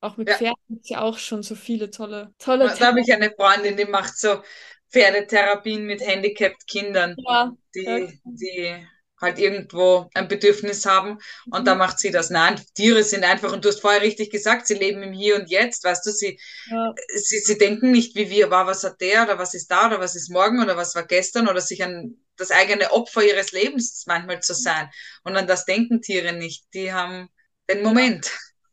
Auch 0.00 0.16
mit 0.16 0.28
ja. 0.28 0.36
Pferden 0.36 0.64
gibt 0.68 0.84
es 0.84 0.90
ja 0.90 1.02
auch 1.02 1.18
schon 1.18 1.42
so 1.42 1.54
viele 1.54 1.90
tolle, 1.90 2.32
tolle 2.38 2.74
Da 2.78 2.86
habe 2.86 3.00
ich 3.00 3.12
eine 3.12 3.30
Freundin, 3.30 3.76
die 3.76 3.84
macht 3.84 4.16
so 4.16 4.40
Pferdetherapien 4.88 5.84
mit 5.84 6.00
handicapped 6.00 6.66
Kindern. 6.66 7.14
Ja, 7.18 7.52
die, 7.74 7.84
ja. 7.84 8.08
die 8.24 8.86
halt 9.20 9.38
irgendwo 9.38 10.08
ein 10.14 10.28
Bedürfnis 10.28 10.86
haben 10.86 11.18
und 11.50 11.60
mhm. 11.60 11.64
da 11.64 11.74
macht 11.74 11.98
sie 11.98 12.10
das. 12.10 12.30
Nein, 12.30 12.60
Tiere 12.74 13.02
sind 13.02 13.24
einfach, 13.24 13.52
und 13.52 13.64
du 13.64 13.68
hast 13.68 13.80
vorher 13.80 14.02
richtig 14.02 14.30
gesagt, 14.30 14.66
sie 14.66 14.74
leben 14.74 15.02
im 15.02 15.12
Hier 15.12 15.36
und 15.36 15.50
Jetzt, 15.50 15.84
weißt 15.84 16.06
du, 16.06 16.10
sie, 16.10 16.38
ja. 16.70 16.94
sie, 17.14 17.38
sie 17.38 17.58
denken 17.58 17.90
nicht, 17.90 18.16
wie 18.16 18.30
wir, 18.30 18.50
war 18.50 18.66
was 18.66 18.84
hat 18.84 19.00
der 19.00 19.24
oder 19.24 19.38
was 19.38 19.54
ist 19.54 19.70
da 19.70 19.86
oder 19.86 20.00
was 20.00 20.16
ist 20.16 20.30
morgen 20.30 20.62
oder 20.62 20.76
was 20.76 20.94
war 20.94 21.04
gestern 21.04 21.48
oder 21.48 21.60
sich 21.60 21.82
an 21.82 22.16
das 22.36 22.50
eigene 22.50 22.90
Opfer 22.92 23.22
ihres 23.22 23.52
Lebens 23.52 24.04
manchmal 24.06 24.40
zu 24.40 24.54
sein. 24.54 24.90
Und 25.24 25.36
an 25.36 25.46
das 25.46 25.66
denken 25.66 26.00
Tiere 26.00 26.32
nicht. 26.32 26.64
Die 26.72 26.92
haben 26.92 27.28
den 27.68 27.82
Moment. 27.82 28.30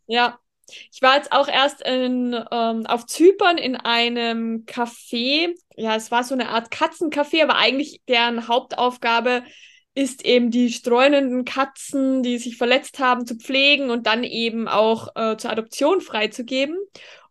Ja, 0.08 0.40
ich 0.92 1.02
war 1.02 1.16
jetzt 1.16 1.32
auch 1.32 1.48
erst 1.48 1.82
in, 1.82 2.34
ähm, 2.52 2.86
auf 2.86 3.06
Zypern 3.06 3.58
in 3.58 3.76
einem 3.76 4.66
Café. 4.66 5.54
Ja, 5.76 5.96
es 5.96 6.12
war 6.12 6.24
so 6.24 6.34
eine 6.34 6.50
Art 6.50 6.72
Katzencafé, 6.72 7.44
aber 7.44 7.56
eigentlich 7.56 8.02
deren 8.08 8.48
Hauptaufgabe 8.48 9.44
ist 9.98 10.24
eben 10.26 10.52
die 10.52 10.72
streunenden 10.72 11.44
Katzen, 11.44 12.22
die 12.22 12.38
sich 12.38 12.56
verletzt 12.58 13.00
haben, 13.00 13.26
zu 13.26 13.36
pflegen 13.36 13.90
und 13.90 14.06
dann 14.06 14.24
eben 14.24 14.68
auch 14.68 15.16
äh, 15.16 15.38
zur 15.38 15.50
Adoption 15.50 16.02
freizugeben. 16.02 16.78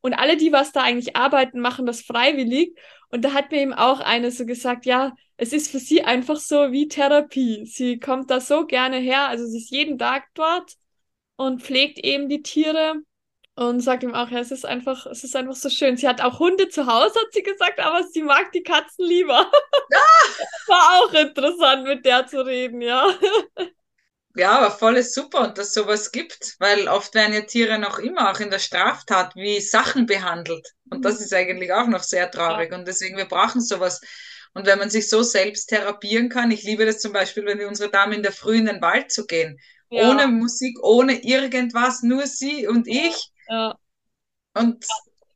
Und 0.00 0.14
alle, 0.14 0.37
die 0.37 0.50
was 0.50 0.73
da 0.73 0.82
eigentlich 0.82 1.14
arbeiten, 1.14 1.61
machen 1.61 1.87
das 1.87 2.02
freiwillig. 2.02 2.76
Und 3.08 3.25
da 3.25 3.35
hat 3.35 3.52
mir 3.52 3.61
eben 3.61 3.73
auch 3.73 4.00
eine 4.00 4.32
so 4.32 4.46
gesagt, 4.46 4.85
ja, 4.85 5.14
es 5.37 5.52
ist 5.52 5.70
für 5.70 5.78
sie 5.78 6.02
einfach 6.02 6.38
so 6.38 6.73
wie 6.73 6.88
Therapie. 6.88 7.66
Sie 7.66 8.00
kommt 8.00 8.32
da 8.32 8.40
so 8.40 8.66
gerne 8.66 8.96
her, 8.96 9.28
also 9.28 9.46
sie 9.46 9.58
ist 9.58 9.70
jeden 9.70 9.96
Tag 9.96 10.25
dort 10.35 10.73
und 11.37 11.62
pflegt 11.62 12.00
eben 12.00 12.28
die 12.28 12.42
Tiere 12.42 12.94
und 13.56 13.80
sagt 13.80 14.02
ihm 14.02 14.14
auch, 14.14 14.28
ja, 14.28 14.38
es 14.38 14.50
ist 14.50 14.66
einfach, 14.66 15.06
es 15.06 15.25
ist 15.25 15.34
einfach 15.34 15.56
so 15.56 15.70
schön. 15.70 15.96
Sie 15.96 16.06
hat 16.06 16.20
auch 16.20 16.38
Hunde 16.38 16.68
zu 16.68 16.86
Hause, 16.86 17.18
hat 17.18 17.32
sie 17.32 17.42
gesagt, 17.42 17.80
aber 17.80 18.02
sie 18.04 18.22
mag 18.22 18.52
die 18.52 18.62
Katzen 18.62 19.06
lieber. 19.06 19.50
Ah! 19.94 19.98
War 20.66 21.00
auch 21.00 21.12
interessant, 21.14 21.84
mit 21.84 22.04
der 22.04 22.26
zu 22.26 22.44
reden, 22.44 22.82
ja. 22.82 23.08
Ja, 24.34 24.58
aber 24.58 24.70
voll 24.70 24.98
ist 24.98 25.14
super 25.14 25.48
und 25.48 25.56
dass 25.56 25.72
sowas 25.72 26.12
gibt, 26.12 26.56
weil 26.58 26.88
oft 26.88 27.14
werden 27.14 27.32
ja 27.32 27.40
Tiere 27.40 27.78
noch 27.78 27.98
immer 27.98 28.30
auch 28.30 28.40
in 28.40 28.50
der 28.50 28.58
Straftat 28.58 29.34
wie 29.34 29.60
Sachen 29.60 30.04
behandelt. 30.04 30.68
Und 30.90 31.06
das 31.06 31.22
ist 31.22 31.32
eigentlich 31.32 31.72
auch 31.72 31.86
noch 31.86 32.02
sehr 32.02 32.30
traurig. 32.30 32.75
Und 32.75 32.86
deswegen, 32.86 33.16
wir 33.16 33.25
brauchen 33.25 33.62
sowas. 33.62 34.02
Und 34.52 34.66
wenn 34.66 34.78
man 34.78 34.90
sich 34.90 35.08
so 35.08 35.22
selbst 35.22 35.68
therapieren 35.68 36.28
kann, 36.28 36.50
ich 36.50 36.62
liebe 36.64 36.84
das 36.84 36.98
zum 36.98 37.14
Beispiel, 37.14 37.46
wenn 37.46 37.58
wir 37.58 37.68
unsere 37.68 37.90
Dame 37.90 38.14
in 38.14 38.22
der 38.22 38.32
Früh 38.32 38.58
in 38.58 38.66
den 38.66 38.82
Wald 38.82 39.10
zu 39.10 39.26
gehen. 39.26 39.58
Ja. 39.88 40.10
Ohne 40.10 40.26
Musik, 40.26 40.76
ohne 40.82 41.22
irgendwas, 41.25 42.02
nur 42.02 42.26
sie 42.26 42.66
und 42.66 42.86
ich. 42.86 43.32
Ja, 43.48 43.78
Und 44.54 44.84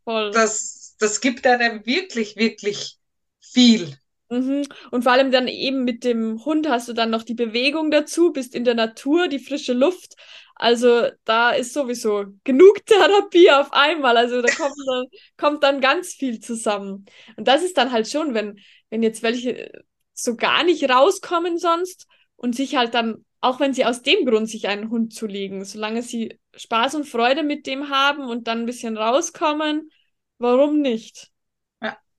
voll. 0.05 0.33
das, 0.33 0.97
das 0.99 1.21
gibt 1.21 1.47
einem 1.47 1.87
wirklich, 1.87 2.37
wirklich 2.37 2.99
viel. 3.41 3.99
Mhm. 4.29 4.65
Und 4.93 5.03
vor 5.03 5.13
allem 5.13 5.33
dann 5.33 5.49
eben 5.49 5.85
mit 5.85 6.05
dem 6.05 6.45
Hund 6.45 6.69
hast 6.69 6.89
du 6.89 6.93
dann 6.93 7.11
noch 7.11 7.25
die 7.25 7.35
Bewegung 7.35 7.91
dazu, 7.91 8.33
bist 8.33 8.55
in 8.55 8.65
der 8.65 8.75
Natur, 8.75 9.27
die 9.29 9.41
frische 9.41 9.73
Luft. 9.73 10.15
Also 10.55 11.09
da 11.25 11.51
ist 11.51 11.73
sowieso 11.73 12.27
genug 12.45 12.85
Therapie 12.87 13.51
auf 13.51 13.73
einmal. 13.73 14.17
Also 14.17 14.41
da 14.43 14.51
kommt 14.51 14.75
dann, 14.87 15.05
kommt 15.37 15.63
dann 15.65 15.81
ganz 15.81 16.15
viel 16.15 16.41
zusammen. 16.41 17.07
Und 17.37 17.49
das 17.49 17.63
ist 17.65 17.77
dann 17.77 17.91
halt 17.93 18.09
schon, 18.09 18.35
wenn, 18.35 18.59
wenn 18.91 19.03
jetzt 19.03 19.23
welche 19.23 19.73
so 20.15 20.37
gar 20.37 20.65
nicht 20.65 20.89
rauskommen 20.89 21.59
sonst 21.59 22.07
und 22.37 22.55
sich 22.55 22.77
halt 22.77 22.95
dann, 22.95 23.25
auch 23.41 23.59
wenn 23.59 23.75
sie 23.75 23.85
aus 23.87 24.03
dem 24.03 24.27
Grund 24.27 24.49
sich 24.49 24.69
einen 24.69 24.91
Hund 24.91 25.13
zulegen, 25.15 25.65
solange 25.65 26.03
sie 26.03 26.39
Spaß 26.57 26.95
und 26.97 27.07
Freude 27.09 27.43
mit 27.43 27.67
dem 27.67 27.89
haben 27.91 28.25
und 28.29 28.47
dann 28.49 28.61
ein 28.61 28.67
bisschen 28.67 28.97
rauskommen, 28.97 29.91
warum 30.39 30.81
nicht? 30.81 31.31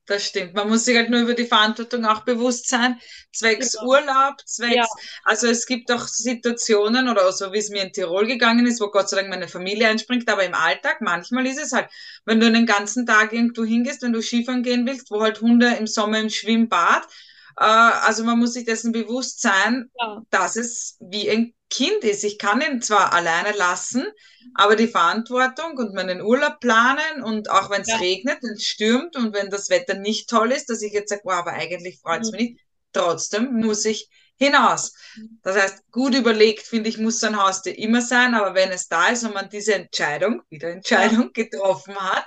Das 0.07 0.25
stimmt. 0.25 0.55
Man 0.55 0.67
muss 0.67 0.83
sich 0.85 0.97
halt 0.97 1.09
nur 1.09 1.21
über 1.21 1.35
die 1.35 1.45
Verantwortung 1.45 2.05
auch 2.05 2.21
bewusst 2.25 2.67
sein, 2.67 2.99
zwecks 3.31 3.71
Genau. 3.71 3.85
Urlaub, 3.85 4.35
zwecks, 4.45 4.75
Ja. 4.75 4.87
also 5.23 5.47
es 5.47 5.65
gibt 5.67 5.91
auch 5.91 6.07
Situationen 6.07 7.07
oder 7.07 7.31
so 7.31 7.53
wie 7.53 7.59
es 7.59 7.69
mir 7.69 7.83
in 7.83 7.93
Tirol 7.93 8.25
gegangen 8.27 8.65
ist, 8.65 8.81
wo 8.81 8.87
Gott 8.89 9.07
sei 9.09 9.17
Dank 9.17 9.29
meine 9.29 9.47
Familie 9.47 9.87
einspringt, 9.87 10.27
aber 10.27 10.43
im 10.43 10.55
Alltag, 10.55 11.01
manchmal 11.01 11.45
ist 11.45 11.59
es 11.59 11.71
halt, 11.71 11.87
wenn 12.25 12.39
du 12.39 12.51
den 12.51 12.65
ganzen 12.65 13.05
Tag 13.05 13.31
irgendwo 13.31 13.63
hingehst, 13.63 14.01
wenn 14.01 14.11
du 14.11 14.21
Skifahren 14.21 14.63
gehen 14.63 14.85
willst, 14.87 15.11
wo 15.11 15.21
halt 15.21 15.39
Hunde 15.39 15.67
im 15.75 15.87
Sommer 15.87 16.19
im 16.19 16.29
Schwimmbad, 16.29 17.05
äh, 17.57 17.63
also 17.63 18.23
man 18.23 18.39
muss 18.39 18.53
sich 18.53 18.65
dessen 18.65 18.91
bewusst 18.91 19.39
sein, 19.41 19.91
Ja. 19.99 20.23
dass 20.29 20.55
es 20.57 20.97
wie 20.99 21.29
ein 21.29 21.53
Kind 21.71 22.03
ist. 22.03 22.23
Ich 22.25 22.37
kann 22.39 22.61
ihn 22.61 22.81
zwar 22.83 23.13
alleine 23.13 23.53
lassen, 23.57 24.05
aber 24.53 24.75
die 24.75 24.87
Verantwortung 24.87 25.77
und 25.77 25.95
meinen 25.95 26.21
Urlaub 26.21 26.59
planen 26.59 27.23
und 27.23 27.49
auch 27.49 27.69
wenn 27.71 27.81
es 27.83 27.89
Ja. 27.89 27.97
regnet, 27.99 28.43
es 28.43 28.63
stürmt 28.65 29.15
und 29.15 29.33
wenn 29.33 29.49
das 29.49 29.69
Wetter 29.71 29.95
nicht 29.95 30.29
toll 30.29 30.51
ist, 30.51 30.69
dass 30.69 30.83
ich 30.83 30.93
jetzt 30.93 31.09
sage, 31.09 31.21
wow, 31.25 31.35
aber 31.39 31.53
eigentlich 31.53 31.99
freut 32.01 32.21
es 32.23 32.31
Mhm. 32.31 32.37
mich 32.37 32.41
nicht, 32.51 32.61
trotzdem 32.93 33.53
muss 33.53 33.85
ich 33.85 34.09
hinaus. 34.37 34.93
Das 35.43 35.55
heißt, 35.57 35.89
gut 35.91 36.13
überlegt, 36.15 36.61
finde 36.67 36.89
ich, 36.89 36.97
muss 36.99 37.23
ein 37.23 37.41
Haustier 37.41 37.77
immer 37.77 38.01
sein, 38.01 38.35
aber 38.35 38.53
wenn 38.55 38.71
es 38.71 38.87
da 38.87 39.07
ist 39.09 39.23
und 39.23 39.33
man 39.33 39.49
diese 39.49 39.73
Entscheidung, 39.75 40.41
wieder 40.49 40.69
Entscheidung 40.69 41.31
getroffen 41.33 41.95
hat, 41.95 42.25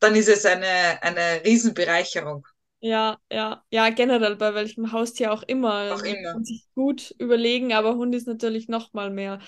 dann 0.00 0.14
ist 0.14 0.28
es 0.28 0.44
eine, 0.46 1.02
eine 1.02 1.44
Riesenbereicherung. 1.44 2.46
Ja, 2.80 3.18
ja, 3.30 3.64
ja, 3.70 3.90
generell 3.90 4.36
bei 4.36 4.54
welchem 4.54 4.92
Haustier 4.92 5.32
auch 5.32 5.42
immer. 5.42 5.94
Auch 5.94 6.02
immer. 6.02 6.32
Kann 6.32 6.44
sich 6.44 6.64
gut 6.74 7.14
überlegen, 7.18 7.72
aber 7.72 7.96
Hund 7.96 8.14
ist 8.14 8.28
natürlich 8.28 8.68
noch 8.68 8.92
mal 8.92 9.10
mehr. 9.10 9.40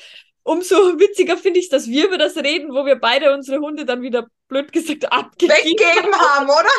Umso 0.42 0.75
witziger 0.99 1.37
finde 1.37 1.60
ich, 1.60 1.68
dass 1.68 1.88
wir 1.88 2.06
über 2.06 2.18
das 2.18 2.37
reden, 2.37 2.72
wo 2.72 2.84
wir 2.84 2.96
beide 2.96 3.32
unsere 3.32 3.60
Hunde 3.60 3.84
dann 3.84 4.02
wieder 4.02 4.26
blöd 4.49 4.72
gesagt 4.72 5.12
abgegeben 5.12 5.54
Weggeben 5.54 6.14
haben, 6.14 6.46
oder? 6.46 6.70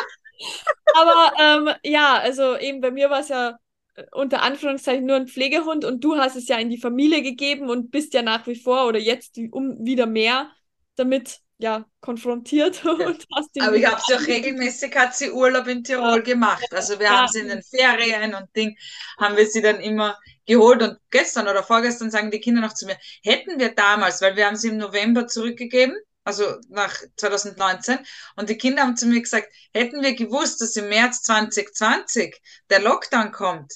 Aber 0.94 1.32
ähm, 1.40 1.74
ja, 1.84 2.18
also 2.18 2.56
eben 2.58 2.80
bei 2.80 2.90
mir 2.90 3.08
war 3.08 3.20
es 3.20 3.28
ja 3.28 3.58
äh, 3.94 4.04
unter 4.12 4.42
Anführungszeichen 4.42 5.06
nur 5.06 5.16
ein 5.16 5.28
Pflegehund 5.28 5.84
und 5.84 6.02
du 6.04 6.16
hast 6.16 6.36
es 6.36 6.48
ja 6.48 6.58
in 6.58 6.68
die 6.68 6.80
Familie 6.80 7.22
gegeben 7.22 7.70
und 7.70 7.90
bist 7.90 8.12
ja 8.14 8.22
nach 8.22 8.46
wie 8.46 8.56
vor 8.56 8.86
oder 8.86 8.98
jetzt 8.98 9.38
um 9.52 9.84
wieder 9.84 10.06
mehr 10.06 10.50
damit 10.96 11.40
ja 11.62 11.86
konfrontiert 12.00 12.84
und 12.84 13.26
hast 13.34 13.54
den 13.56 13.64
Aber 13.64 13.76
ich 13.76 13.86
habe 13.86 14.00
sie 14.04 14.14
auch 14.14 14.26
regelmäßig, 14.26 14.94
hat 14.96 15.14
sie 15.16 15.30
Urlaub 15.30 15.66
in 15.68 15.84
Tirol 15.84 16.22
gemacht. 16.22 16.72
Also 16.72 16.98
wir 16.98 17.08
Ja. 17.08 17.16
haben 17.16 17.28
sie 17.28 17.40
in 17.40 17.48
den 17.48 17.62
Ferien 17.62 18.34
und 18.34 18.54
Ding, 18.56 18.76
haben 19.18 19.36
wir 19.36 19.46
sie 19.46 19.62
dann 19.62 19.80
immer 19.80 20.18
geholt. 20.46 20.82
Und 20.82 20.98
gestern 21.10 21.46
oder 21.48 21.62
vorgestern 21.62 22.10
sagen 22.10 22.30
die 22.30 22.40
Kinder 22.40 22.60
noch 22.60 22.74
zu 22.74 22.86
mir, 22.86 22.98
hätten 23.22 23.58
wir 23.60 23.74
damals, 23.74 24.20
weil 24.20 24.36
wir 24.36 24.46
haben 24.46 24.56
sie 24.56 24.68
im 24.68 24.78
November 24.78 25.28
zurückgegeben, 25.28 25.96
also 26.24 26.44
nach 26.68 26.94
2019, 27.16 27.98
und 28.36 28.48
die 28.50 28.58
Kinder 28.58 28.82
haben 28.82 28.96
zu 28.96 29.06
mir 29.06 29.20
gesagt, 29.20 29.48
hätten 29.72 30.02
wir 30.02 30.14
gewusst, 30.14 30.60
dass 30.60 30.76
im 30.76 30.88
März 30.88 31.22
2020 31.22 32.40
der 32.68 32.80
Lockdown 32.80 33.30
kommt, 33.32 33.72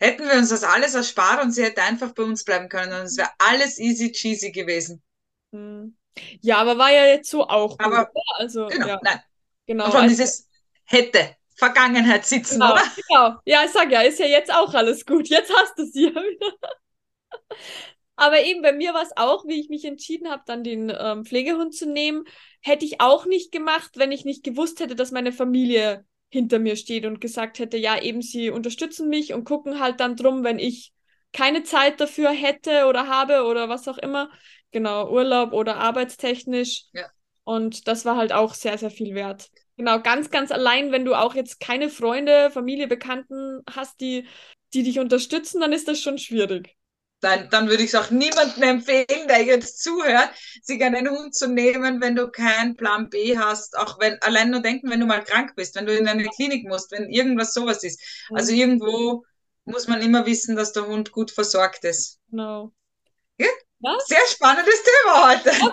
hätten 0.00 0.26
wir 0.28 0.34
uns 0.36 0.50
das 0.50 0.64
alles 0.64 0.94
erspart 0.94 1.42
und 1.42 1.52
sie 1.52 1.64
hätte 1.64 1.82
einfach 1.82 2.12
bei 2.14 2.24
uns 2.24 2.44
bleiben 2.44 2.68
können 2.68 2.92
und 2.94 3.06
es 3.06 3.16
wäre 3.18 3.30
alles 3.38 3.78
easy 3.78 4.12
cheesy 4.12 4.52
gewesen. 4.52 5.02
Hm. 5.52 5.94
Ja, 6.40 6.58
aber 6.58 6.78
war 6.78 6.92
ja 6.92 7.06
jetzt 7.06 7.30
so 7.30 7.46
auch 7.48 7.78
gut, 7.78 7.80
Aber- 7.86 8.10
oder? 8.10 8.22
Also 8.38 8.66
Genau, 8.66 8.86
ja, 8.88 9.00
nein. 9.02 9.20
genau. 9.66 9.84
Und 9.86 9.94
allem 9.94 10.02
Also, 10.04 10.08
dieses 10.08 10.48
hätte, 10.84 11.36
Vergangenheit 11.56 12.24
sitzen, 12.26 12.54
genau, 12.60 12.72
oder? 12.72 12.82
genau. 13.08 13.38
Ja, 13.44 13.64
ich 13.64 13.70
sag 13.70 13.90
ja, 13.90 14.02
ist 14.02 14.18
ja 14.18 14.26
jetzt 14.26 14.52
auch 14.52 14.74
alles 14.74 15.06
gut. 15.06 15.28
Jetzt 15.28 15.52
hast 15.54 15.78
du 15.78 15.84
sie 15.86 16.04
ja 16.04 16.10
wieder. 16.10 16.52
Aber 18.16 18.40
eben 18.44 18.62
bei 18.62 18.72
mir 18.72 18.94
war 18.94 19.02
es 19.02 19.16
auch, 19.16 19.46
wie 19.46 19.58
ich 19.60 19.68
mich 19.68 19.84
entschieden 19.84 20.30
habe, 20.30 20.42
dann 20.46 20.62
den 20.64 20.92
ähm, 20.96 21.24
Pflegehund 21.24 21.74
zu 21.74 21.86
nehmen, 21.86 22.24
hätte 22.60 22.84
ich 22.84 23.00
auch 23.00 23.26
nicht 23.26 23.52
gemacht, 23.52 23.92
wenn 23.96 24.12
ich 24.12 24.24
nicht 24.24 24.44
gewusst 24.44 24.80
hätte, 24.80 24.94
dass 24.94 25.10
meine 25.12 25.32
Familie 25.32 26.04
hinter 26.28 26.58
mir 26.58 26.76
steht 26.76 27.04
und 27.06 27.20
gesagt 27.20 27.58
hätte, 27.58 27.76
ja, 27.76 28.00
eben 28.00 28.22
sie 28.22 28.50
unterstützen 28.50 29.08
mich 29.08 29.32
und 29.34 29.44
gucken 29.44 29.80
halt 29.80 30.00
dann 30.00 30.16
drum, 30.16 30.44
wenn 30.44 30.58
ich 30.58 30.92
keine 31.32 31.62
Zeit 31.62 32.00
dafür 32.00 32.30
hätte 32.30 32.86
oder 32.86 33.08
habe 33.08 33.44
oder 33.44 33.68
was 33.68 33.88
auch 33.88 33.98
immer. 33.98 34.30
Genau, 34.70 35.10
Urlaub 35.10 35.52
oder 35.52 35.76
arbeitstechnisch. 35.76 36.84
Ja. 36.92 37.10
Und 37.44 37.88
das 37.88 38.04
war 38.04 38.16
halt 38.16 38.32
auch 38.32 38.54
sehr, 38.54 38.78
sehr 38.78 38.90
viel 38.90 39.14
wert. 39.14 39.50
Genau, 39.76 40.00
ganz, 40.00 40.30
ganz 40.30 40.50
allein, 40.50 40.92
wenn 40.92 41.04
du 41.04 41.14
auch 41.14 41.34
jetzt 41.34 41.58
keine 41.58 41.88
Freunde, 41.88 42.50
Familie, 42.50 42.86
Bekannten 42.86 43.62
hast, 43.68 44.00
die, 44.00 44.26
die 44.74 44.82
dich 44.82 44.98
unterstützen, 44.98 45.60
dann 45.60 45.72
ist 45.72 45.88
das 45.88 46.00
schon 46.00 46.18
schwierig. 46.18 46.76
Dann, 47.20 47.48
dann 47.50 47.68
würde 47.68 47.84
ich 47.84 47.90
es 47.90 47.94
auch 47.94 48.10
niemandem 48.10 48.62
empfehlen, 48.64 49.28
der 49.28 49.44
jetzt 49.44 49.80
zuhört, 49.80 50.30
sich 50.60 50.82
einen 50.82 51.08
Hund 51.08 51.34
zu 51.34 51.48
nehmen, 51.48 52.00
wenn 52.00 52.16
du 52.16 52.28
keinen 52.28 52.76
Plan 52.76 53.08
B 53.10 53.38
hast. 53.38 53.78
Auch 53.78 54.00
wenn, 54.00 54.20
allein 54.22 54.50
nur 54.50 54.60
denken, 54.60 54.90
wenn 54.90 54.98
du 54.98 55.06
mal 55.06 55.22
krank 55.22 55.54
bist, 55.54 55.76
wenn 55.76 55.86
du 55.86 55.96
in 55.96 56.08
eine 56.08 56.24
Klinik 56.24 56.66
musst, 56.66 56.90
wenn 56.90 57.08
irgendwas 57.08 57.54
sowas 57.54 57.84
ist. 57.84 58.00
Also 58.32 58.52
irgendwo 58.52 59.24
muss 59.64 59.86
man 59.88 60.02
immer 60.02 60.26
wissen, 60.26 60.56
dass 60.56 60.72
der 60.72 60.86
Hund 60.86 61.12
gut 61.12 61.30
versorgt 61.30 61.84
ist. 61.84 62.18
Genau. 62.30 62.72
Sehr 64.06 64.24
spannendes 64.28 64.80
Thema 64.84 65.28
heute. 65.30 65.50
Immer 65.50 65.72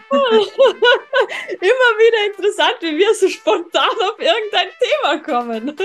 wieder 1.99 2.25
interessant, 2.33 2.77
wie 2.81 2.97
wir 2.97 3.13
so 3.13 3.29
spontan 3.29 3.87
auf 4.01 4.17
irgendein 4.17 4.69
Thema 4.79 5.19
kommen. 5.23 5.77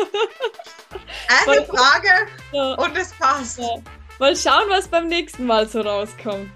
Eine 1.47 1.67
Frage 1.67 2.29
Ja. 2.53 2.75
und 2.77 2.97
es 2.97 3.13
passt. 3.19 3.59
Ja. 3.59 3.77
Mal 4.19 4.35
schauen, 4.35 4.71
was 4.71 4.89
beim 4.89 5.09
nächsten 5.09 5.45
Mal 5.45 5.69
so 5.69 5.83
rauskommt. 5.83 6.51